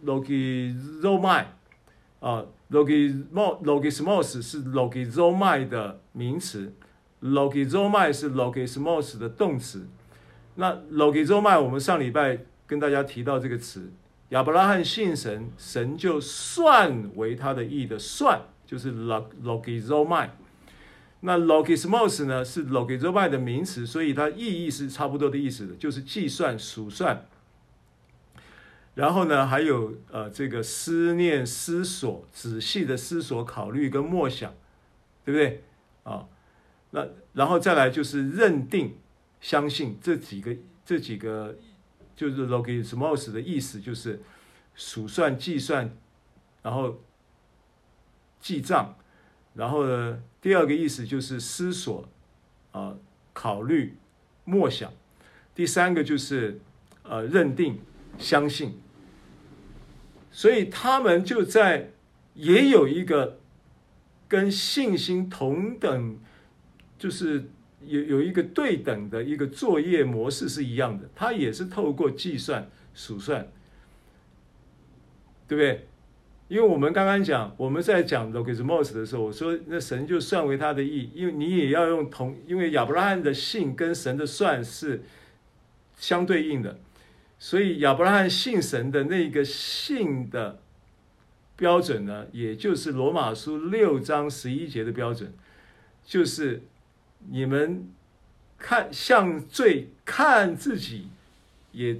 [0.05, 1.45] logizomai
[2.19, 6.73] 啊，logimo logismos 是 logizomai 的名词
[7.21, 9.87] ，logizomai 是 logismos 的动词。
[10.55, 13.91] 那 logizomai 我们上礼拜跟大家提到这个词，
[14.29, 20.29] 亚伯拉罕信神，神就算为他的义的算，就是 log logizomai。
[21.21, 27.25] 那 logismos 呢是 logizomai 的名词，所以它意义是差不多的意思的，就是计算、数算。
[28.95, 34.53] 然后呢，还有呃这个思念、思索、仔细的思索、考虑跟默想，
[35.23, 35.63] 对不对？
[36.03, 36.25] 啊，
[36.89, 38.95] 那然后再来就是认定。
[39.41, 41.57] 相信这几个，这几个
[42.15, 44.21] 就是 logismos 的意思，就是
[44.75, 45.91] 数算、计算，
[46.61, 47.01] 然后
[48.39, 48.95] 记账，
[49.55, 52.07] 然后呢，第二个意思就是思索，
[52.71, 52.99] 啊、呃，
[53.33, 53.97] 考虑、
[54.45, 54.93] 默想，
[55.55, 56.61] 第三个就是
[57.01, 57.79] 呃认定、
[58.19, 58.79] 相信，
[60.31, 61.89] 所以他们就在
[62.35, 63.39] 也有一个
[64.27, 66.19] 跟信心同等，
[66.99, 67.49] 就是。
[67.85, 73.47] 有有一个对等的一个作业模式是一样的，它也是透过计算、数算，
[75.47, 75.87] 对不对？
[76.47, 85.01] 因为我们刚刚讲，我们在讲 logismos 的时候，我说那神就算为他的义，因为你也要用同，因为亚伯拉罕的信跟神的算是
[85.95, 86.77] 相对应的，
[87.39, 90.59] 所以亚伯拉罕信神的那个信的
[91.55, 95.33] 标准呢，也就是罗马书六章十一节的标准，
[96.05, 96.63] 就是。
[97.29, 97.87] 你们
[98.57, 101.07] 看向罪看自己，
[101.71, 101.99] 也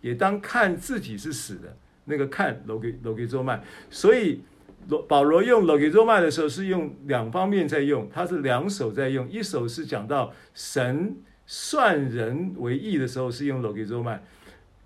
[0.00, 1.76] 也当看自己是死的。
[2.06, 4.40] 那个看 logizomai，所以
[4.88, 11.16] 罗保罗用 logos 的时候是用两方面在用，他是两手在用，一手是讲到神
[11.46, 14.18] 算人为义的时候是用 Logi Zoma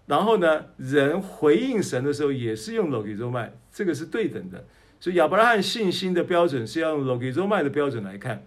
[0.07, 4.65] 然后呢，人回应神的时候也是用 Logi Zoma 这个是对等的。
[5.01, 8.43] 所以亚伯拉罕信心的标准是要用 logos 的标准来看。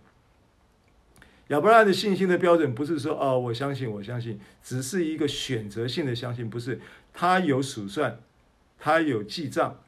[1.48, 6.80] 亚伯拉的信心的标准不是说哦，我相信，我相信，只是一个选择性的相信，不是。
[7.14, 8.20] 他有数算，
[8.78, 9.80] 他有记账，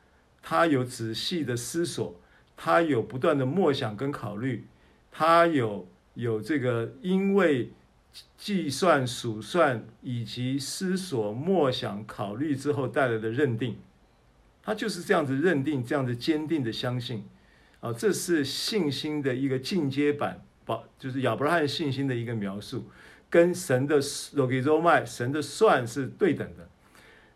[0.42, 2.20] 他有仔细的思索，
[2.56, 4.66] 他有不断的默想跟考虑，
[5.12, 7.72] 他有有这个因为
[8.38, 13.78] 计算、数算以及思索、默想、考虑之后带来的认定，
[14.64, 17.26] 他就是这样子认定，这样子坚定的相信，
[17.82, 20.46] 啊，这是信心的一个进阶版。
[20.98, 22.86] 就是亚伯拉罕信心的一个描述，
[23.30, 24.00] 跟神的
[24.34, 26.68] 罗基罗迈神的算是对等的。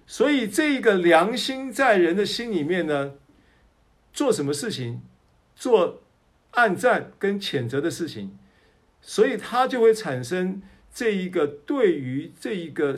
[0.06, 3.14] 所以这个良心在人的心里面呢，
[4.12, 5.02] 做什么事情，
[5.56, 6.02] 做
[6.52, 8.38] 暗赞跟谴责的事情，
[9.02, 10.62] 所以他就会产生
[10.94, 12.98] 这一个对于这一个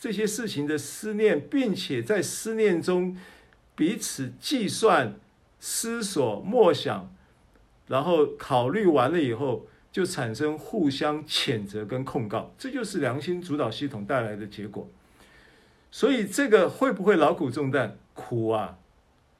[0.00, 3.16] 这些事情的思念，并且在思念中
[3.76, 5.14] 彼此计算、
[5.60, 7.14] 思索、默想，
[7.86, 9.68] 然后考虑完了以后。
[9.98, 14.88] 就产生互相谴责跟控告，这就是良心主导系统带来的结果。
[15.90, 17.96] 所以这个会不会劳苦重担？
[18.14, 18.78] 苦啊，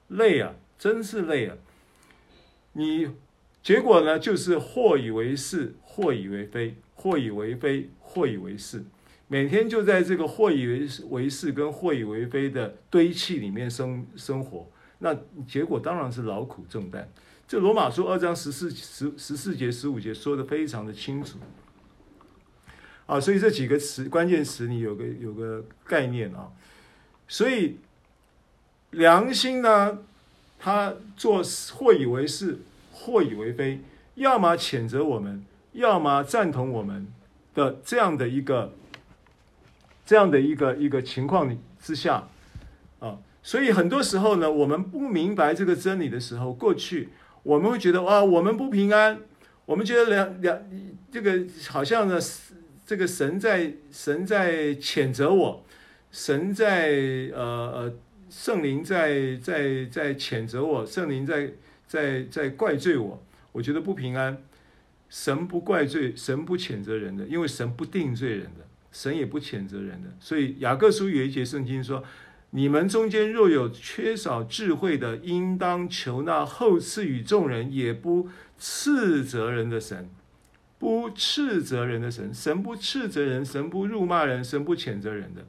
[0.09, 1.57] 累啊，真是累啊！
[2.73, 3.09] 你
[3.63, 8.83] 结果呢，就是或以为是，或以为非，或以为非，或以为是，
[9.29, 17.09] 每天就在这个或以为为是跟或以为非的堆砌里面生生活，那结果当然是劳苦重担。
[17.49, 21.38] 这罗马书二章十四十十四节十五节说的非常的清楚。
[23.07, 26.53] 啊，所以这几个词关键词你有个有个概念啊，
[27.26, 27.78] 所以
[28.90, 30.01] 良心呢，
[30.59, 31.42] 他做
[31.72, 32.59] 或以为是，
[32.92, 33.80] 或以为非，
[34.16, 35.42] 要么谴责我们，
[35.72, 37.11] 要么赞同我们
[37.55, 38.74] 的这样的一个
[40.05, 42.28] 这样的一个一个情况之下
[43.01, 47.09] 啊，所以很多时候呢，我们不明白这个真理的时候，过去
[47.49, 49.18] 我们会觉得哇，我们不平安，
[49.64, 50.61] 我们觉得两两
[51.11, 52.20] 这个好像呢，
[52.84, 55.64] 这个神在神在谴责我，
[56.12, 56.90] 神在
[57.32, 57.94] 呃呃
[58.28, 61.51] 圣灵在在在谴责我，圣灵在
[61.86, 64.36] 在在怪罪我，我觉得不平安。
[65.09, 70.09] 神不怪罪，神不谴责人的，因为神不定罪人的，神也不谴责人的。
[70.20, 72.05] 所以雅各书有一节圣经说
[72.51, 78.28] ：“你们中间若有缺少智慧的，应当求那厚赐与众人，也不
[78.59, 80.09] 斥责人的神，
[80.78, 85.44] 不斥责人的神，神不斥责人，神不辱骂人，神不谴责人的。”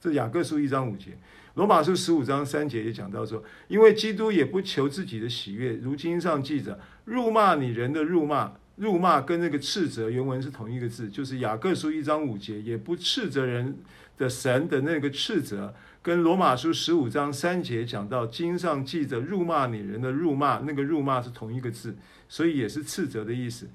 [0.00, 1.18] 这雅各书一章五节。
[1.54, 13.76] 罗马书十五章三节也讲到说，因为基督也不求自己的喜悦，如经上记着，辱骂你人的辱骂，辱骂跟那个斥责原文是同一个字，就是雅各书一章五节，也不斥责人
[14.18, 21.96] 的神的那个斥责，跟罗马书十五章三节讲到经上记着辱骂你人的辱骂，那个辱骂是同一个字，
[22.28, 23.68] 所以也是斥责的意思。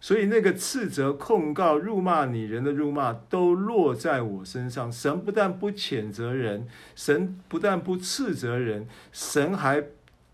[0.00, 4.92] 所以那个斥责、控告、辱骂你人的辱骂，都落在我身上。
[4.92, 9.82] 神不但不谴责人，神不但不斥责人，神还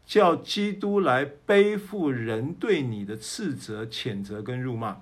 [0.05, 4.99] 叫基督来背负人对你的斥责、谴责跟辱骂。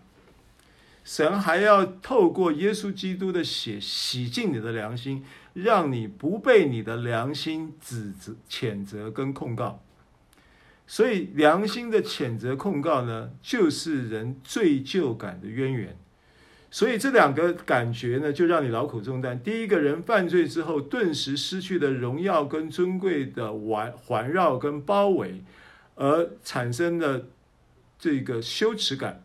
[1.05, 9.82] 神还要透过耶稣基督的血洗净你的良心，让你不被你的良心指责、谴责跟控告。
[10.86, 15.96] 所以，良心的谴责控告呢，就是人罪疚感的渊源。
[16.70, 19.42] 所以，这两个感觉呢，就让你劳苦重担。
[19.42, 25.42] 第一个人犯罪之后，顿时失去了荣耀跟尊贵的环环绕跟包围，
[25.96, 27.26] 而产生的
[27.98, 29.24] 这个羞耻感。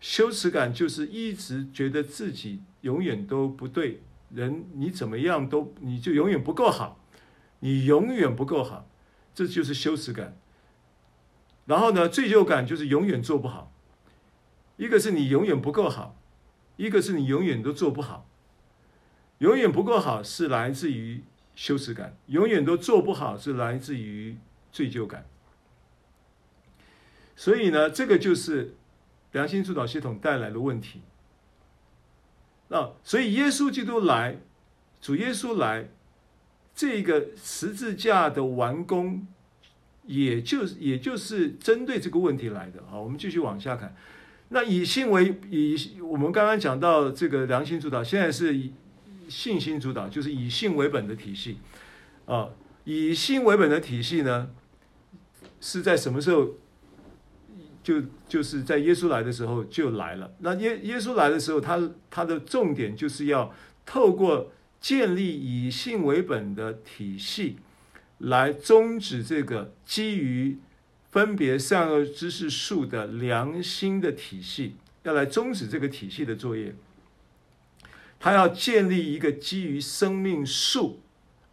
[0.00, 7.04] 羞耻感就是一直觉得自己永远都不对，人你怎么样都你就永远不够好，
[7.60, 8.88] 你永远不够好，
[9.34, 10.36] 这就是羞耻感。
[11.66, 13.72] 然后呢，罪疚感就是永远做不好，
[14.76, 16.16] 一个是你永远不够好，
[16.76, 18.26] 一个是你永远都做不好。
[19.38, 21.22] 永远不够好是来自于
[21.54, 24.36] 羞耻感，永远都做不好是来自于
[24.72, 25.26] 罪疚感。
[27.36, 28.74] 所以呢，这个就是
[29.32, 31.00] 良心主导系统带来的问题。
[32.68, 34.38] 那所以耶稣基督来，
[35.00, 35.88] 主耶稣来，
[36.74, 39.26] 这个十字架的完工。
[40.08, 42.82] 也就是，也就是针对这个问题来的。
[42.88, 43.94] 好，我们继续往下看。
[44.48, 48.72] 那以信为以，我们刚刚讲到这个良心主导，现在是以
[49.28, 51.58] 信心主导，就是以信为本的体系。
[52.24, 52.48] 啊，
[52.84, 54.48] 以信为本的体系呢，
[55.60, 56.54] 是在什么时候？
[57.88, 60.30] 就就是在耶稣来的时候就来了。
[60.40, 63.54] 那耶耶稣来的时候，他他的重点就是要
[63.86, 67.56] 透过建立以信为本的体系。
[68.18, 70.58] 来终止这个基于
[71.12, 74.74] 分别善恶知识树的良心的体系，
[75.04, 76.74] 要来终止这个体系的作业。
[78.18, 81.00] 他要建立一个基于生命树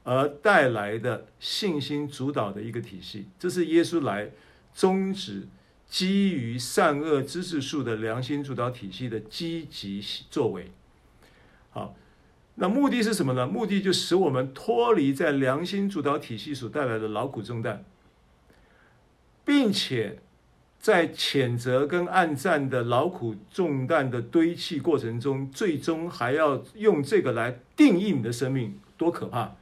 [0.03, 4.31] 而带来的信心主导的一个体系，这是耶稣来
[4.73, 5.47] 终止
[5.87, 10.71] 基于善恶知识树的良心主导体系的积极作为。
[11.69, 11.95] 好。
[12.57, 13.45] 那目的是什么呢？
[13.45, 17.83] 目的就使我们脱离在良心主导体系所带来的劳苦重担，
[19.43, 20.19] 并且
[20.79, 29.57] 在谴责跟暗赞的劳苦重担的堆砌过程中，最终还要用这个来定义你的生命，多可怕！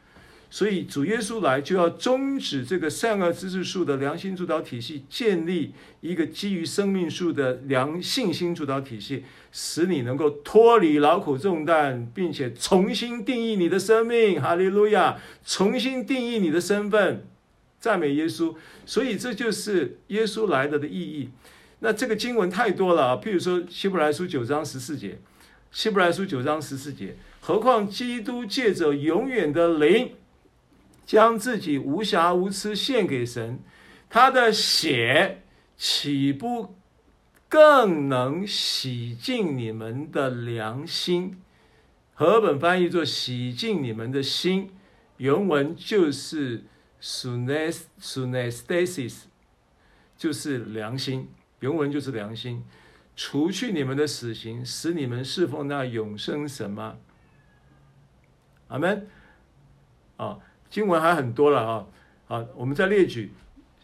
[0.54, 14.40] 所以主耶稣来就要终止这个善恶知识树的良心主导体系，建立一个基于生命树的良信心主导体系，使你能够脱离劳苦重担，并且重新定义你的生命。
[14.40, 15.18] 哈利路亚！
[15.44, 17.26] 重新定义你的身份，
[17.80, 18.54] 赞美耶稣。
[18.86, 21.32] 所以这就是耶稣来了的意义。
[21.80, 25.18] 那这个经文太多了啊，譬如说希伯来书九章十四节，
[25.72, 30.12] 希伯来书九章十四节，何况基督借着永远的灵。
[31.06, 33.60] 将自己无瑕无疵献给神，
[34.10, 35.44] 他的血
[35.76, 36.76] 岂不
[37.50, 41.42] 更能洗净你们的良心？
[42.14, 44.72] 和本翻译作“洗净你们的心”，
[45.18, 46.64] 原文就是
[47.02, 49.24] “sunesthesis”，
[50.16, 51.30] 就是良心。
[51.60, 52.64] 原文就是良心，
[53.16, 56.98] 除去你们的死刑，使你们侍奉那永生神吗？
[58.68, 59.08] 阿门。
[60.18, 60.40] 啊。
[60.74, 61.86] 经文还很多了啊，
[62.26, 63.32] 好，我们再列举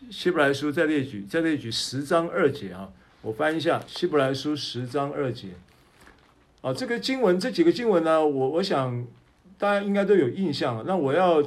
[0.09, 2.89] 希伯来书，再列举，再列举十章二节啊，
[3.21, 5.49] 我翻一下希伯来书十章二节，
[6.61, 9.05] 啊，这个经文这几个经文呢，我我想
[9.59, 11.43] 大家应该都有印象，那我要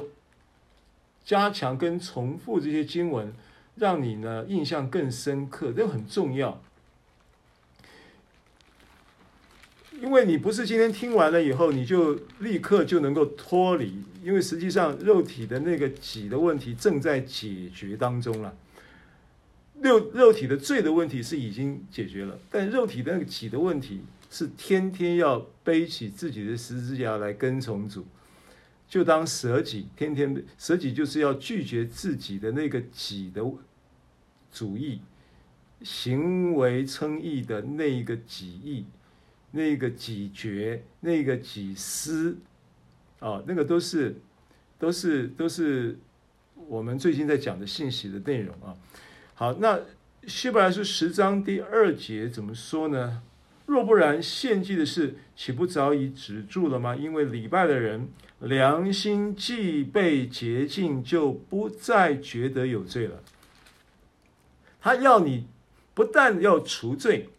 [1.25, 3.33] 加强跟重复这些经文，
[3.75, 6.61] 让你呢印象更深刻，这很重要。
[10.03, 18.53] 因为你不是今天听完了以后，你就立刻就能够脱离，因为实际上肉体的那个己的问题正在解决当中了。
[19.81, 28.05] 肉肉体的罪的问题是已经解决了，但肉体的那个己的问题是天天要背起自己的十字架来跟从主，
[28.89, 33.41] 就当舍己，天天舍己就是要拒绝自己的那个己的
[34.51, 34.99] 主义，
[35.81, 38.83] 行为称义的那一个己意。
[39.55, 42.35] 那个己觉，那个己思，
[43.19, 44.15] 啊，那个都是，
[44.79, 45.95] 都是，都是
[46.67, 48.73] 我们最近在讲的信息的内容啊。
[49.35, 49.79] 好，那
[50.25, 53.21] 希伯来书十章第二节怎么说呢？
[53.67, 56.95] 若不然，献祭的事岂不早已止住了吗？
[56.95, 63.21] 因为礼拜的人良心既被洁净，就不再觉得有罪了。
[64.81, 65.45] 他要你
[65.93, 67.29] 不但要除罪。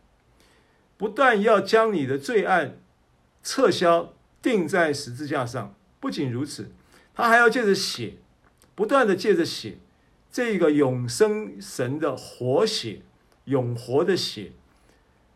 [1.04, 2.78] 不但要将你的罪案
[3.42, 5.74] 撤销，钉在十字架上。
[6.00, 6.70] 不仅如此，
[7.12, 8.14] 他还要借着血，
[8.74, 9.76] 不断的借着血，
[10.32, 13.02] 这个永生神的活血，
[13.44, 14.52] 永活的血，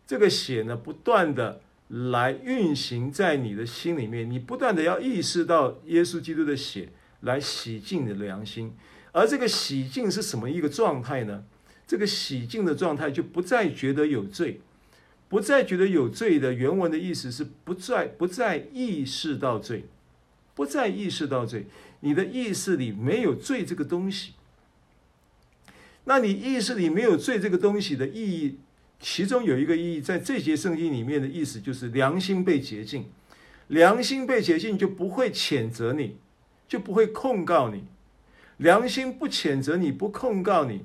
[0.07, 4.31] 这个血呢，不断的来运行在你的心里面。
[4.31, 6.89] 你不断的要意识到耶稣基督的血
[7.21, 8.75] 来洗净你的良心。
[9.13, 11.45] 而这个洗净是什么一个状态呢？
[11.87, 14.63] 这个洗净的状态就不再觉得有罪。
[15.29, 19.85] 不再觉得有罪的原文的意思是不再不再意识到罪，
[20.55, 21.67] 不再意识到罪。
[22.01, 24.33] 你的意识里没有罪这个东西，
[26.05, 28.59] 那你意识里没有罪这个东西的意义，
[29.01, 33.07] 其中有一个意义，在这节圣经里面的意思就是良心被洁净，
[33.67, 36.17] 良心被洁净就不会谴责你，
[36.67, 37.85] 就不会控告你，
[38.57, 40.85] 良心不谴责你，不控告你。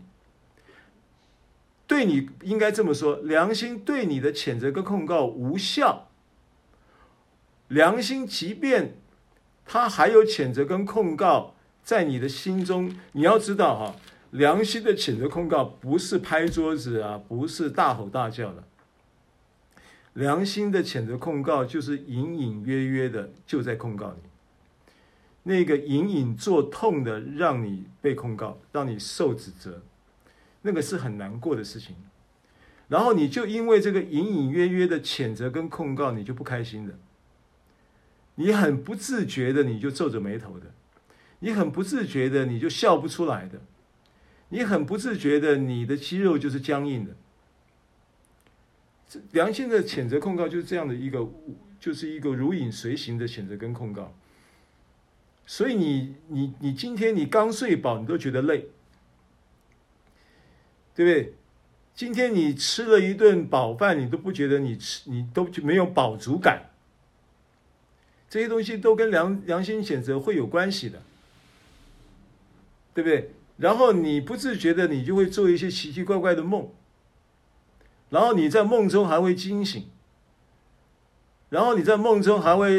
[1.85, 6.09] 对你应该这么说，良心对你的谴责跟控告无效。
[7.67, 8.97] 良心即便
[9.65, 13.95] 他还有谴责跟控告在你的心中，你要知道哈，
[14.31, 18.63] 良心的谴责控告不是拍桌子啊，不是大吼大叫的。
[20.13, 24.29] 良心的谴责控告就是隐隐约约的就在控告你，
[25.43, 29.81] 那个隐隐作痛的让你被控告，让你受指责。
[30.63, 31.95] 那个是很难过的事情，
[32.87, 36.97] 然后你就因为这个隐隐约约的谴责跟控告，你就不开心的，
[38.35, 40.73] 你很不自觉的你就皱着眉头的，
[41.39, 43.61] 你很不自觉的你就笑不出来的，
[44.49, 47.15] 你很不自觉的你的肌肉就是僵硬的。
[49.31, 51.29] 良心的谴责控告就是这样的一个，
[51.79, 54.15] 就是一个如影随形的谴责跟控告。
[55.45, 58.69] 所以你你你今天你刚睡饱，你都觉得累。
[60.95, 61.33] 对不对？
[61.95, 66.71] 今天你吃了一顿饱饭，你都不觉得你吃，你都没有饱足感。
[68.29, 71.03] 这些东西都跟良良心谴责会有关系的，
[72.95, 73.29] 对不对？
[73.57, 76.67] 然后你不自觉的，你就会做一些奇奇怪怪的梦，
[78.09, 79.85] 然后你在梦中还会惊醒，
[81.49, 82.73] 然后你在梦中还会，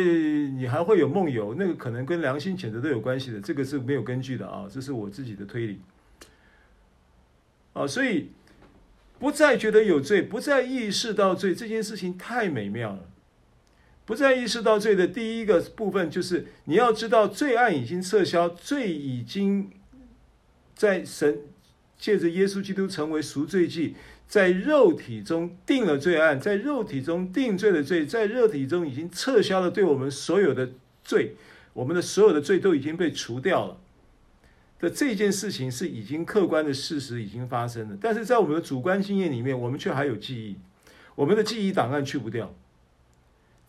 [0.50, 5.80] 你还会有梦游，那个可能跟良心谴责都有关系的，这个是没有根据的啊，这是我自己的推理。
[7.74, 8.30] 啊，所以
[9.18, 13.10] 不再觉得有罪，不再意识到罪这件事情太美妙了。
[14.06, 19.70] 不再意识到罪的第一个部分，就是你要知道罪案已经撤销，罪已经
[20.74, 21.38] 在神
[21.98, 23.96] 借着耶稣基督成为赎罪祭，
[24.28, 30.70] 在肉体中定了罪案，在肉体中定罪的罪，在肉体中已经撤销了对我们所有的
[31.02, 31.34] 罪，
[31.72, 33.80] 我们的所有的罪都已经被除掉了。
[34.90, 40.56] 这件事情是已经客观的事实已经发生了，但是在我们的主观经验里面，我们却还有记忆，
[41.14, 42.54] 我们的记忆档案去不掉。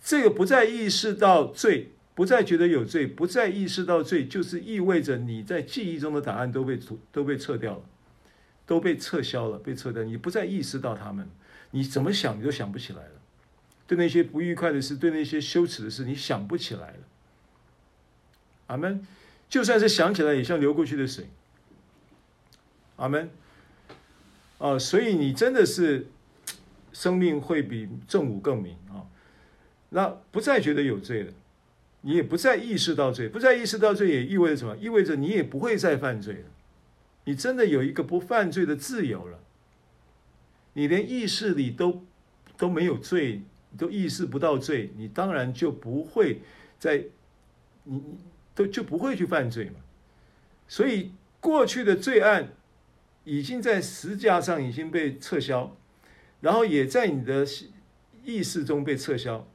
[0.04, 6.80] 这个不再意识到罪，不再觉得有罪，不再意识到罪，就是意味着你在记忆中的档案都被
[7.12, 7.84] 都被撤掉了，
[8.66, 10.04] 都被撤销了，被撤掉。
[10.04, 11.30] 你不再意识到他们，
[11.72, 13.12] 你怎么想你都想不起来了。
[13.88, 17.00] 对那些不愉快的事，对那些羞耻的事，你想不起来了。
[18.68, 19.06] 阿门。
[19.48, 21.30] 就算是想起来，也像流过去的水。
[22.98, 23.30] 阿门。
[24.58, 26.08] 啊，所以你真的是
[26.94, 29.04] 生命会比正午更明啊。
[29.90, 31.34] 那不再觉得有罪了，
[32.02, 34.78] 你也不再意识到罪，不再意识到罪也意味着什么？
[34.78, 36.50] 意味着你也不会再犯罪了。
[37.26, 39.40] 你真的有一个不犯罪的自由了。
[40.74, 42.04] 你连意识里都
[42.58, 43.42] 都没有罪，
[43.78, 46.42] 都意识不到罪，你当然就不会
[46.80, 47.04] 再
[47.84, 48.02] 你。
[48.56, 49.76] 都就不会去犯罪嘛，
[50.68, 52.54] 所以过去的罪案
[53.26, 55.76] 已经在十字架上已经被撤销，
[56.40, 57.46] 然后也在你的
[58.24, 59.46] 意识中被撤销。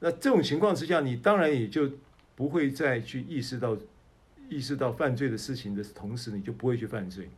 [0.00, 1.90] 那这种情况之下，你当然也就
[2.36, 3.76] 不会再去意识到
[4.48, 7.28] 意识到犯罪的事情的同时，你就不会去犯罪。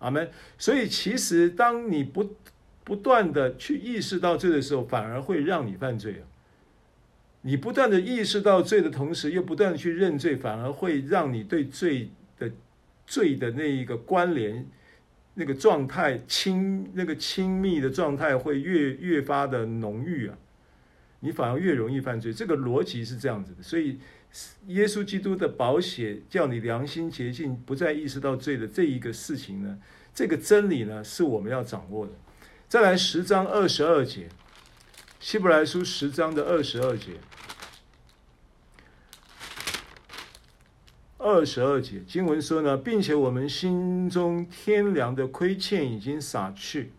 [0.00, 0.28] 阿门。
[0.58, 2.34] 所以其实当你不
[2.82, 6.24] 不断的去意识到罪的时候，反而会让你犯罪啊。
[7.42, 12.50] 你不断的意识到罪的同时，又不断的去认罪，反而会让你对罪的
[13.06, 14.68] 罪的那一个关联、
[15.34, 20.36] 那个状态亲、那个亲密的状态会越越发的浓郁啊！
[21.20, 22.30] 你反而越容易犯罪。
[22.30, 23.62] 这个逻辑是这样子的。
[23.62, 23.98] 所以，
[24.66, 29.78] 耶稣基督的宝血叫你良心洁净，不再意识到罪的这一个事情呢，
[30.14, 32.12] 这个真理呢，是我们要掌握的。
[32.68, 34.28] 再来十章二十二节。
[35.20, 37.20] 希伯来书十章的二十二节，
[41.18, 46.92] 二十二节经文说呢，并且我们心中天良的亏欠已经洒去，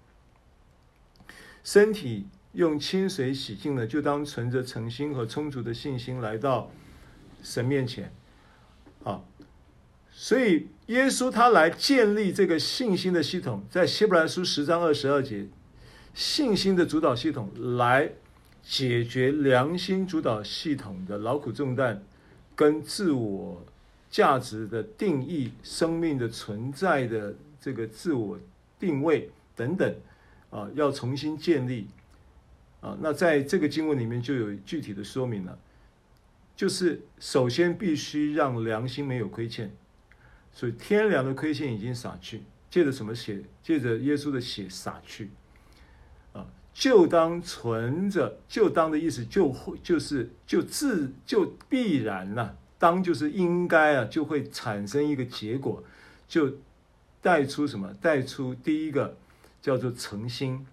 [1.64, 6.72] 身体用清水洗净了，就当存着诚心和充足的信心来到
[7.42, 8.14] 神面前。
[9.04, 9.24] 啊，
[10.12, 15.48] 所以耶稣他来建立这个信心的系统，在希伯来书十章二十二节。
[16.14, 18.12] 信心的主导系统来
[18.62, 22.02] 解决良心主导系统的劳苦重担，
[22.56, 23.66] 跟自我
[24.10, 28.38] 价值的定义、生命的存在的这个自我
[28.80, 29.96] 定位等等，
[30.50, 31.88] 啊，要重新建立，
[32.82, 35.58] 啊，那在这个经文里面就有具体的说明了，
[36.56, 39.72] 就是首先必须让良心没有亏欠，
[40.52, 43.42] 所以天良的亏欠已经洒去，借着什么血？
[43.64, 45.30] 借着耶稣的血洒去。
[46.74, 55.84] 就当存着，就当的意思就会就是就自就必然呐、当就是应该啊，就会产生一个结果，
[56.28, 56.54] 就
[57.22, 57.94] 带出什么？
[58.02, 59.18] 带出第一个
[59.62, 60.66] 叫做诚心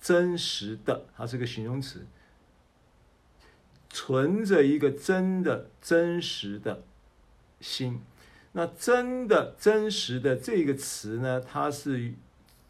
[0.00, 2.04] 真实的，它是个形容词。
[3.94, 6.82] 存着一个真的、真实的
[7.60, 8.00] 心，
[8.50, 12.14] 那真的、真实的这个词呢，它是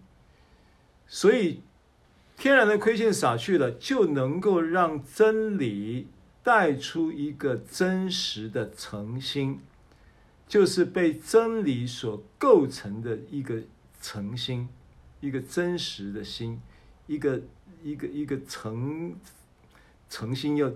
[1.07, 1.61] 所以。
[2.37, 6.09] 天然的亏欠洒去了，就能够让真理
[6.43, 9.61] 带出一个真实的诚心，
[10.47, 13.63] 就是被真理所构成的一个
[14.01, 14.69] 诚心，
[15.21, 16.61] 一个真实的心，
[17.07, 17.41] 一个
[17.83, 19.17] 一个一个诚
[20.11, 20.69] 诚心要，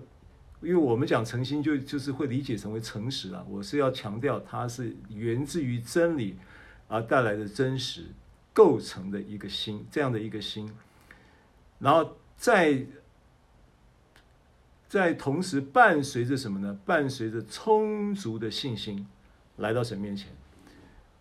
[0.62, 6.37] 因为我们讲诚心就就是会理解成为诚实啊，我是要强调它是源自于真理
[6.89, 8.07] 而带来的真实
[8.55, 10.69] 构成的一个心，这样的一个心。
[11.81, 12.86] 然后在
[14.89, 16.78] 在同时伴随着什么呢？
[16.85, 19.07] 伴随着充足的信心
[19.57, 20.28] 来到神面前，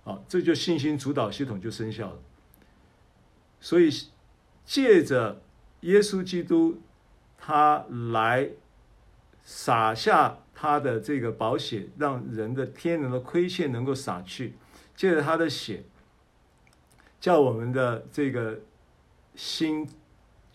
[0.03, 2.19] 啊，这就信心主导系统就生效了。
[3.61, 3.89] 所以
[4.65, 5.41] 借着
[5.81, 6.81] 耶稣基督，
[7.37, 8.49] 他来
[9.43, 14.55] 撒下他的这个宝血，让人的天然的亏欠能够洒去。
[14.95, 15.83] 借着他的血，
[17.21, 18.59] 叫我们的这个
[19.35, 19.87] 心。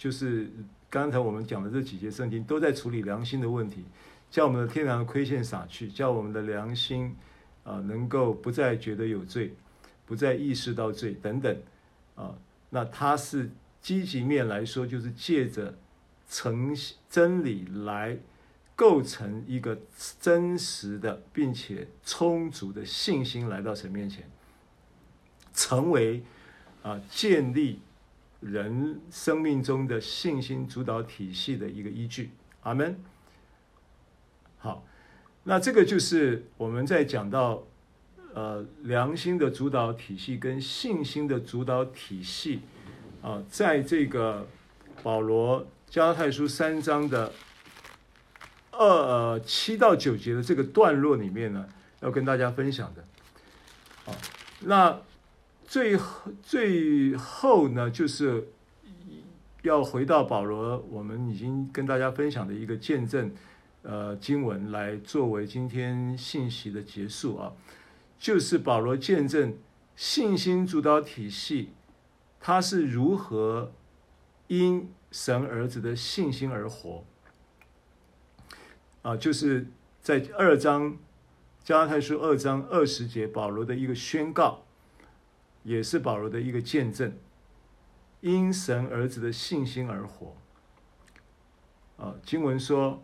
[0.04, 0.46] 就是
[0.90, 3.86] 刚才我们讲的这几节圣经都在处理良心的问题，
[4.30, 7.16] 叫我们的天然亏欠撒去，叫我们的良心
[7.62, 9.54] 啊能够不再觉得有罪，
[10.04, 11.56] 不再意识到罪等等
[12.16, 12.34] 啊。
[12.68, 13.48] 那它是
[13.80, 15.78] 积极面来说，就是借着
[16.28, 16.76] 诚
[17.08, 18.18] 真理来
[18.76, 19.78] 构成一个
[20.20, 24.28] 真实的并且充足的信心来到神面前，
[25.54, 26.22] 成为
[26.82, 27.80] 啊建立。
[28.44, 32.30] 人生命中的信心主导体系的一个依据，
[32.62, 33.00] 阿门。
[34.58, 34.84] 好，
[35.44, 37.64] 那这个就是我们在讲到
[38.34, 42.60] 呃良心的主导体系跟信心的主导体系
[43.22, 44.46] 啊，在这个
[45.02, 47.32] 保罗加拉太书三章的
[48.72, 51.66] 二呃七到九节的这个段落里面呢，
[52.00, 53.02] 要跟大家分享的。
[54.04, 54.14] 好，
[54.60, 55.00] 那。
[55.66, 58.48] 最后，最后呢，就是
[59.62, 63.32] 要回到保罗，我们已经跟大家分享的一个见证，
[63.82, 67.52] 呃，经文来作为今天信息的结束啊，
[68.18, 69.56] 就是保罗见证
[69.96, 71.70] 信心主导体系，
[72.38, 73.72] 他是如何
[74.48, 77.04] 因神儿子的信心而活。
[79.02, 79.66] 啊，就是
[80.00, 80.96] 在二章
[81.62, 84.63] 加拉太书二章二十节，保罗的一个宣告，
[85.64, 87.12] 也是保罗的一个见证，
[88.20, 90.36] 因神儿子的信心而活。
[91.96, 93.02] 啊，经文说：“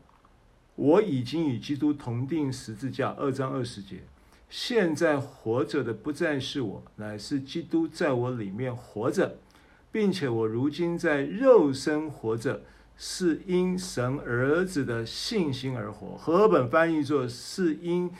[0.76, 4.02] 我已经与基督同钉十字架。”二章二十节，
[4.48, 9.38] 现在活着的不再是我，乃是基督在我里面活着，
[9.90, 12.62] 并且我如今在肉身活着，
[12.96, 16.16] 是因神儿子的信心而活。
[16.16, 18.10] 和合本翻译作“是因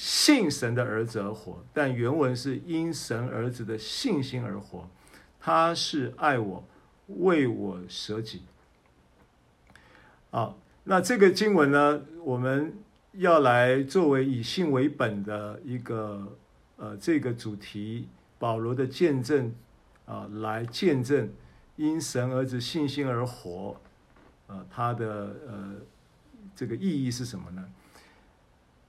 [0.00, 4.88] 信神的儿子而活”，但原文是因神儿子的信心而活。
[5.38, 6.64] 他是爱我，
[7.06, 8.40] 为我舍己。
[10.30, 10.54] 啊，
[10.84, 12.72] 那这个经文呢，我们
[13.12, 16.34] 要来作为以信为本的一个
[16.78, 18.08] 呃这个主题，
[18.38, 19.54] 保罗的见证
[20.06, 21.28] 啊，来见证
[21.76, 23.78] 因神儿子信心而活，
[24.46, 25.74] 呃，他的呃
[26.56, 27.68] 这个意义是什么呢？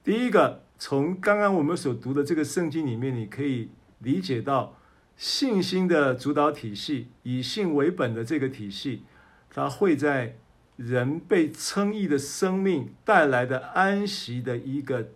[0.03, 4.75] 第一个，从刚刚我们所读的这个圣经里面，你可以理解到
[5.15, 9.03] 信心的主导体系，以信为本的这个体系，
[9.47, 10.37] 它会在。
[10.77, 15.09] 人被称义的生命带来的安息的一个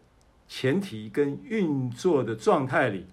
[0.48, 3.08] 前提跟运作的状态里，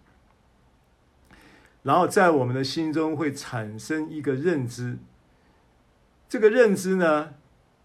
[1.83, 4.99] 然后在我们的心中会产生一个认知，
[6.29, 7.33] 这个认知呢，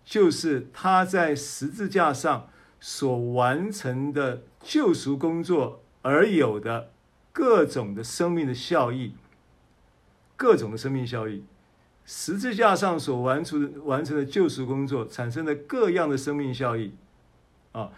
[0.04, 2.50] 就是他在十字架上
[2.82, 6.92] 所完成的救赎工作而有的
[7.32, 9.14] 各种的生命的效益，
[10.36, 11.46] 各种的生命效益。
[12.06, 16.94] 十字架上所完成完成的救赎工作产生的各样的生命效益，
[17.72, 17.92] 啊，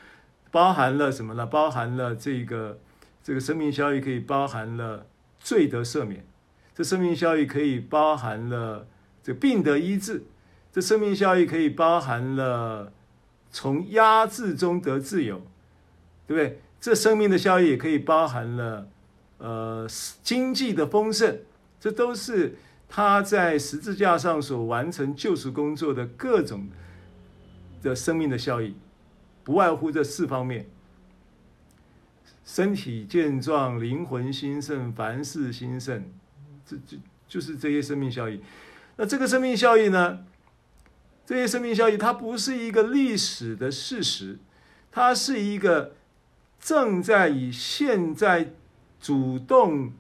[0.52, 1.44] 包含了什么呢？
[1.48, 2.78] 包含了这个
[3.24, 5.08] 这个生命效益可以包含了
[5.40, 6.24] 罪得赦免，
[6.76, 8.86] 这生命效益可以包含了
[9.24, 10.24] 这病得医治，
[10.72, 12.94] 这生命效益可以包含了
[13.50, 15.42] 从压制中得自由，
[16.30, 16.62] 对不对？
[16.80, 18.88] 这生命的效益也可以包含了
[19.40, 19.88] 呃
[20.22, 21.40] 经济的丰盛，
[21.80, 22.56] 这都是。
[22.92, 26.68] 他在十字架上所完成救赎工作的各种
[27.84, 28.76] 的生命的效益，
[29.44, 30.66] 不外乎这四方面：
[32.44, 36.04] 身体健壮、灵魂兴盛、凡事兴盛。
[36.66, 36.98] 这就
[37.28, 38.42] 就是这些生命效益。
[38.96, 40.26] 那这个生命效益呢？
[41.28, 44.40] 这些生命效益，它不是一个历史的事实，
[44.92, 45.94] 它是一个
[46.60, 48.54] 正在以现在
[49.00, 49.92] 主动。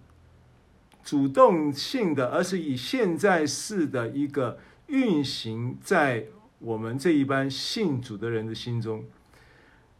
[1.02, 6.26] 主动性的，而是以现在式的一个运行在
[6.60, 9.03] 我们这一班信主的人的心中。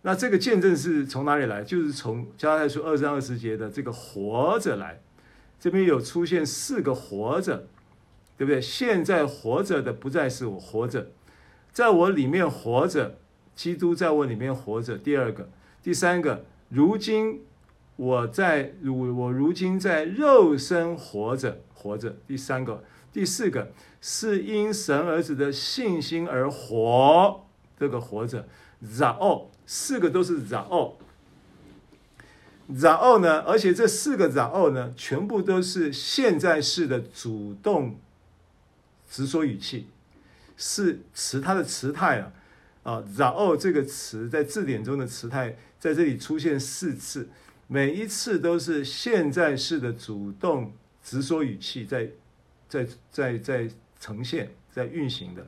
[0.04, 1.64] 那这个见证是从哪里来？
[1.64, 5.02] 就是从加拉太书二章二十节的这个活着来。
[5.60, 7.66] 这边有出现四个活着，
[8.38, 8.62] 对不对？
[8.62, 11.10] 现在活着的不再是我活着，
[11.72, 13.18] 在我里面活着，
[13.56, 14.96] 基督在我里面活着。
[14.96, 15.50] 第二个，
[15.84, 17.42] 第三个，如今。
[18.02, 22.16] 我在如我如今在肉身活着，活着。
[22.26, 22.82] 第三个，
[23.12, 27.46] 第四个是因神儿子的信心而活，
[27.78, 28.48] 这个活着。
[28.98, 30.98] 然后四个都是然后，
[32.70, 33.42] 然后呢？
[33.42, 38.00] 而且这四个然后呢，全部都是现在式的主动
[39.10, 39.88] 直说语气，
[40.56, 42.32] 是词，它的词态啊
[42.84, 47.30] 啊，然后这个词在字典中的词态在这里出现四次。
[47.72, 50.74] 每一次都是现在式的主动
[51.04, 52.10] 直说语气在，
[52.68, 53.70] 在在在
[54.00, 55.46] 呈现，在运行的，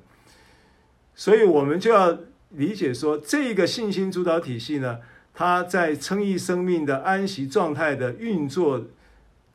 [1.15, 4.99] 所以我们就要理解说，这个信心主导体系呢，
[5.33, 8.85] 它在称义生命的安息状态的运作，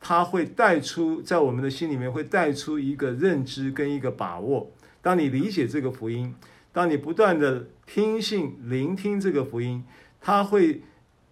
[0.01, 4.69] 它会带出在我们的心里面会带出一个认知跟一个把握。
[5.01, 6.35] 当你理解这个福音，
[6.73, 9.83] 当你不断的听信聆听这个福音，
[10.21, 10.81] 他会。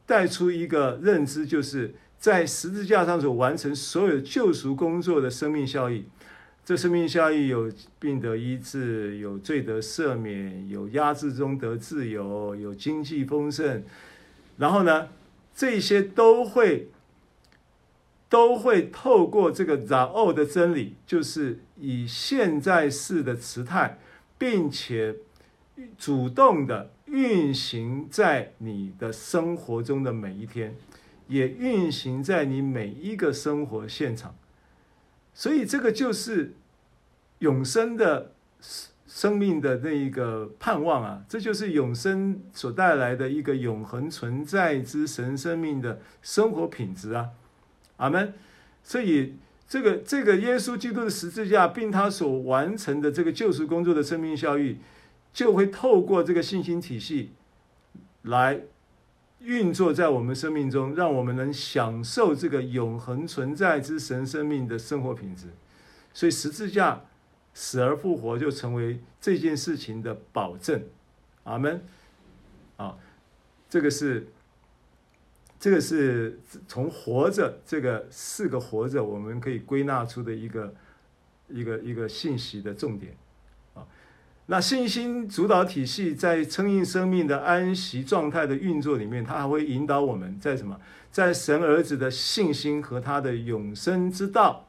[0.08, 6.06] 带出一个认知，就是在十字架上所完成所有救赎工作的生命效益。
[6.64, 13.84] 这生命效益有病得医治，有罪得赦免，有压制中得自由，有经济丰盛。
[14.58, 15.08] 然后呢，
[15.56, 16.90] 这些都会
[18.30, 23.98] 都会透过这个然后的真理，就是以现在式的词态，
[24.38, 25.16] 并且
[25.98, 26.92] 主动的。
[27.16, 30.76] 运行在你的生活中的每一天，
[31.30, 34.36] 也运行在你每一个生活现场，
[35.34, 36.54] 所以这个就是
[37.40, 38.34] 永生的
[39.08, 47.30] 生命的那一个盼望啊，这就是永生所带来的一个永恒存在之神生命的生活品质啊，
[47.96, 48.34] 阿门。
[48.84, 49.36] 所以
[49.68, 54.78] 这个这个耶稣基督的十字架，并他所完成的这个救赎工作的生命效益，
[55.36, 57.34] 就会透过这个信心体系
[58.24, 58.62] 来
[59.42, 65.50] 运作在我们生命中，让我们能享受这个永恒存在之神生命的生活品质。
[66.12, 67.04] 所以十字架。
[67.58, 70.84] 死而复活就成为这件事情的保证，
[71.46, 71.82] 阿门。
[72.76, 72.98] 啊，
[73.70, 74.28] 这个是，
[75.58, 76.38] 这个是
[76.68, 80.76] 从活着这个四个活着，我们可以归纳出的一个
[81.48, 83.16] 一个一个信息的重点。
[84.48, 90.80] 那信心主导体系在称应生命的安息状态的运作里面，它还会引导我们在什么？
[91.12, 94.68] 在神儿子的信心和他的永生之道。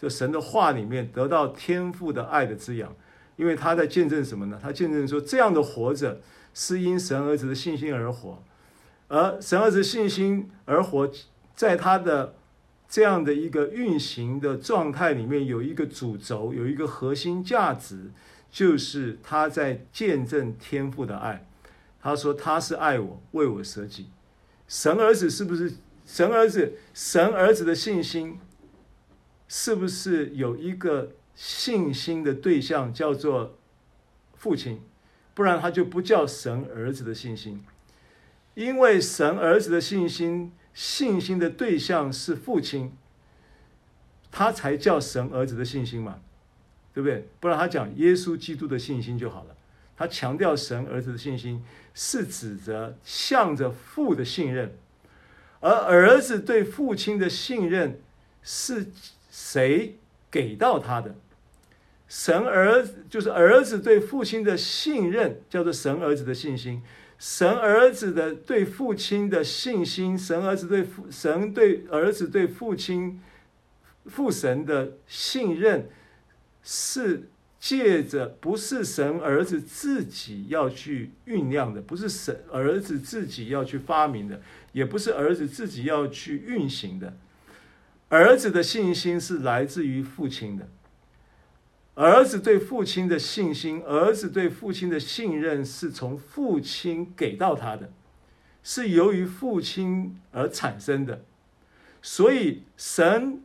[0.00, 2.94] 就神的话里面得到天父的爱的滋养，
[3.34, 4.56] 因为他在见证什么呢？
[4.62, 6.20] 他见证说，这样的活着
[6.54, 8.40] 是因神儿子的信心而活，
[9.08, 11.10] 而神儿子信心而活，
[11.56, 12.36] 在他的
[12.88, 18.12] 这样的一个运行的状态里面，有一个主轴，有一个核心价值，
[18.50, 21.46] 就是他在见证天父的爱。
[22.00, 24.08] 他说他是爱我，为我舍己。
[24.66, 25.74] 神儿子是不是
[26.06, 26.74] 神儿子？
[26.94, 28.38] 神儿子的信心。
[29.50, 33.56] 是不是有一个信心的对象叫做
[34.36, 34.82] 父亲？
[35.32, 37.64] 不然他就不叫神儿子的信心。
[38.54, 42.92] 因为神儿子的信心，信心的对象是父亲，
[44.30, 46.20] 他才叫神儿子的信心嘛，
[46.98, 47.28] 对不对？
[47.38, 49.54] 不然他讲耶稣基督的信心就好了。
[49.96, 51.62] 他强调神儿子的信心
[51.94, 54.74] 是指着向着父的信任，
[55.60, 58.00] 而儿子对父亲的信任
[58.42, 58.86] 是。
[59.30, 59.94] 谁
[60.32, 61.14] 给到他的？
[62.08, 66.82] 神儿就是儿子对父亲的信任，叫做神儿子的信心。
[67.20, 73.20] 神儿子的对父亲的信心，神儿子对父神对儿子对父亲
[74.06, 75.88] 父神的信任，
[76.70, 84.42] 是借着不是神儿子自己要去酝酿的，不是神儿子自己要去发明的，
[84.72, 87.16] 也不是儿子自己要去运行的。
[88.10, 90.68] 儿子的信心是来自于父亲的，
[91.94, 97.90] 儿子对父亲的信心，儿子对父亲的信任是从父亲给到他的，
[98.62, 101.24] 是由于父亲而产生的，
[102.02, 103.40] 所以神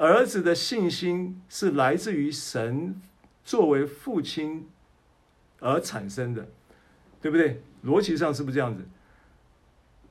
[0.00, 2.98] 儿子的信心是来自于神
[3.44, 4.66] 作为父亲
[5.58, 6.48] 而产生的，
[7.20, 7.60] 对不对？
[7.84, 8.82] 逻辑上是不是这样子？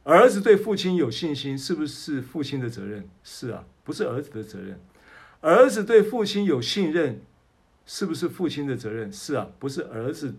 [0.04, 3.10] 儿子对父亲有信心，是不是父亲的责任？
[3.24, 3.66] 是啊。
[3.84, 4.80] 不是儿子的责任，
[5.42, 7.24] 儿子对父亲有信任，
[7.88, 9.12] 是不是父亲的责任？
[9.12, 10.36] 是啊，不是儿子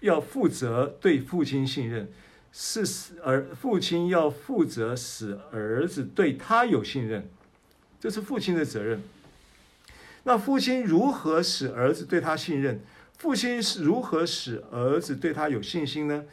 [0.00, 2.12] 要负责对父亲信任，
[2.52, 2.84] 是
[3.22, 7.30] 儿父亲要负责使儿子对他有信任，
[8.00, 9.02] 这是父亲的责任。
[10.24, 12.80] 那父亲如何使儿子对他信任？
[13.18, 16.24] 父亲是如何使儿子对他有信心呢？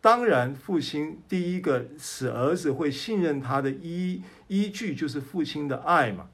[0.00, 6.28] 当然，父亲第一个使儿子会信任他的依依据就是父亲的爱嘛。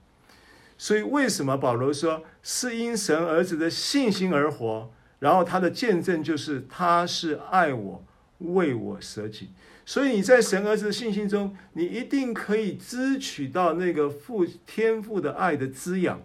[0.76, 4.90] 所以为什么保罗说是因神儿子的信心而活？
[5.20, 8.04] 然后他的见证就是他是爱我，
[8.38, 9.50] 为我舍己。
[9.84, 16.20] 所以你在神儿子的信心中，你一定可以支取到那个父天父的爱的滋养，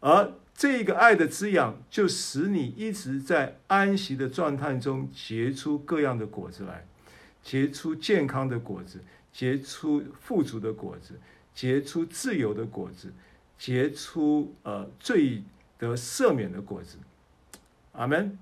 [0.00, 0.32] 而。
[0.54, 6.86] 这个爱的滋养，就使你一直在安息的状态中结出各样的果子来，
[7.42, 9.00] 结出健康的果子，
[9.32, 11.18] 结出富足的果子，
[11.54, 13.12] 结出自由的果子，
[13.58, 15.42] 结出呃罪
[15.78, 16.98] 得赦免的果子。
[17.92, 18.38] 阿门。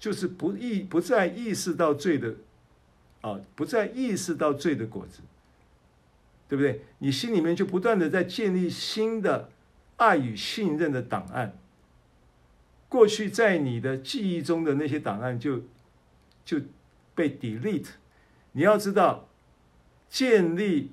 [0.00, 2.34] 就是不意不再意识到罪的
[3.28, 5.20] 啊、不再意识到罪的果子，
[6.48, 6.82] 对不对？
[6.98, 9.50] 你心里面就不断的在建立新的。
[9.96, 11.56] 爱与信任的档案，
[12.88, 15.62] 过去在你的记忆中的那些档案就
[16.44, 16.60] 就
[17.14, 17.90] 被 delete。
[18.50, 19.28] 你要知道，
[20.08, 20.90] 建立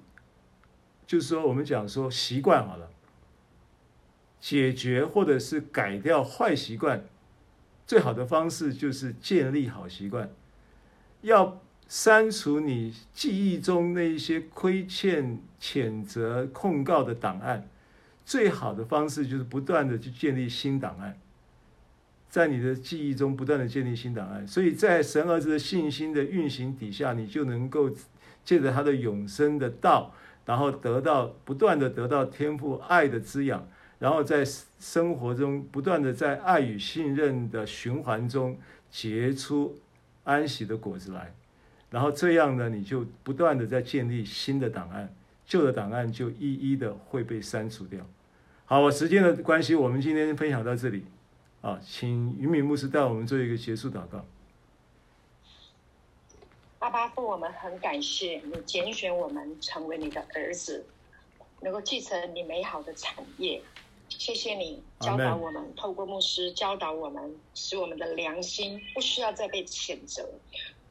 [1.07, 2.91] 就是说我们讲说习惯好了，
[4.39, 7.03] 解决或者是改掉坏习惯，
[7.87, 10.29] 最好的方式就是建立好习惯。
[11.21, 11.59] 要
[11.91, 17.67] 删除你记忆中那一些亏欠、谴责、控告的档案。
[18.25, 21.19] 最好的方式就是不断的去建立新档案，
[22.29, 27.91] 在你的记忆中不断的建立新档案，所以在神儿子的信心的运行底下，你就能够
[28.45, 30.15] 借着他的永生的道，
[30.45, 33.67] 然后得到不断的得到天赋爱的滋养，
[33.99, 34.45] 然后在
[34.79, 38.57] 生活中不断的在爱与信任的循环中
[38.89, 39.77] 结出
[40.23, 41.33] 安息的果子来，
[41.91, 45.13] 然后这样呢，你就不断的在建立新的档案，
[45.45, 47.99] 旧的档案就一一的会被删除掉。
[48.65, 51.03] 好，我时间的关系，我们今天分享到这里，
[51.59, 54.25] 啊，请云敏牧师带我们做一个结束祷告。
[56.79, 60.85] 阿爸父，我们很感谢你拣选我们成为你的儿子，
[61.59, 63.61] 能够继承你美好的产业。
[64.07, 70.27] 谢谢你教导我们，透过牧师教导我们，使我们的良心不需要再被谴责，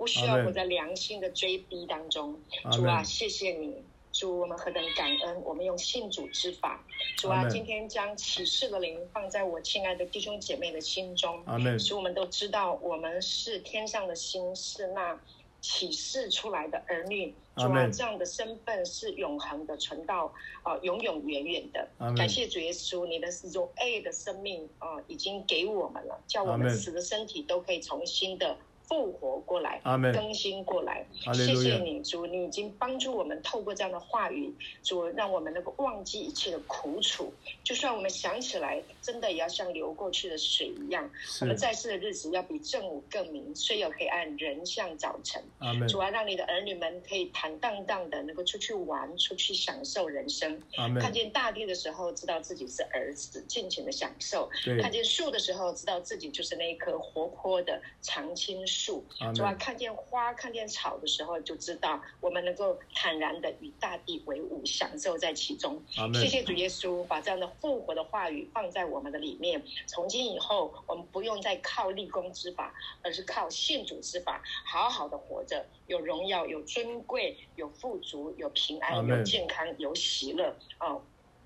[0.00, 2.34] 不需要活在良心的追逼当中。
[2.72, 5.42] 主啊，谢谢你，主，我们何等感恩！
[5.42, 6.82] 我们用信主之法，
[7.18, 11.44] 主啊，今天将启示的灵放在我亲爱的弟兄姐妹的心中，
[11.78, 15.20] 使我们都知道我们是天上的星，是那。
[15.62, 20.24] 启示出来的儿女，主啊，这样的身份是永恒的，存到
[20.62, 21.86] 啊、呃、永永远远的。
[22.16, 28.56] 感谢主耶稣，你的四种爱的生命啊、呃，已经给我们了，叫我们死的身体都可以重新的。
[28.90, 29.80] 复活过来，
[30.12, 34.52] 更新过来，谢谢你，主，你已经帮助我们透过这样的话语，
[34.82, 37.32] 主，让我们能够忘记一切的苦楚。
[37.62, 41.08] 就算我们想起来，真的也要像流过去的水一样。
[41.40, 45.40] 我们在世的日子要比正午更明，虽有黑暗，仍像早晨。
[45.88, 50.60] 主啊，让你的儿女们可以坦荡荡的能够出去玩，出去享受人生。
[51.00, 54.48] 看见大地的时候，知道自己是儿子，尽情的享受；
[54.82, 58.79] 看见树的时候，知道自己就是那一棵活泼的常青树。
[58.80, 59.04] 树，
[59.34, 65.82] 主要，看见花、看见草的时候，就知道我们能够坦然的与大地为伍，享受在其中。
[66.14, 69.62] 谢谢主耶稣，把这样的复活的话语放在我们的里面。
[69.86, 80.96] 从今以后，我们不用再靠立功之法，而是靠信主之法，好好的活着，有荣耀、有尊贵、有富足、有平安、有健康、有喜乐啊。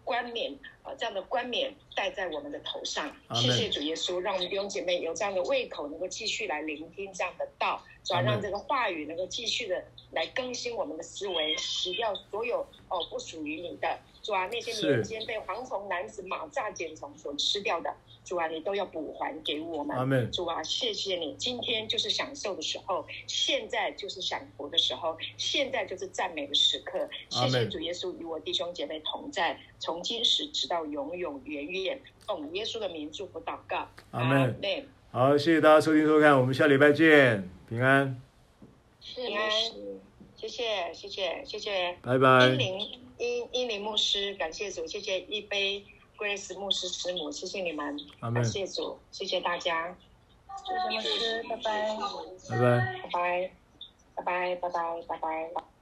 [0.05, 3.10] 冠冕啊，这样的冠冕戴在我们的头上。
[3.35, 13.98] 谢谢主耶稣，让我们弟兄姐妹有这样的胃口，能够继续来聆听这样的道，主要让这个话语能够继续的来更新我们的思维，洗掉所有哦不属于你的。
[14.24, 17.94] 主啊，那些年间被蝗虫、男子、马蚱、茧虫所吃掉的，
[18.24, 19.94] 主啊，你都要补还给我们。
[19.94, 20.32] 阿门。
[20.32, 27.06] 主啊，谢谢你，今天就是享受的时候，现在就是享福的时候，现在就是赞美的时刻。
[27.28, 32.01] 谢谢主耶稣与我弟兄姐妹同在，从今时直到永永远远。
[32.26, 33.86] 奉耶稣的名祝福祷告。
[34.12, 34.59] 阿门。
[35.12, 38.18] 好，谢谢大家收听收看，我们下礼拜见，平安。
[39.01, 39.93] 平安。
[40.44, 41.96] 谢谢，谢谢，谢谢。
[42.02, 42.48] 拜拜。
[42.48, 45.82] 英灵英灵牧师，感谢主，谢谢一杯
[46.18, 49.96] Grace 牧师师母，谢谢你们，感谢主，谢谢大家，
[50.66, 51.96] 谢谢牧师，拜拜，
[52.50, 53.50] 拜拜，拜拜，
[54.16, 55.18] 拜拜，拜拜，拜
[55.54, 55.73] 拜。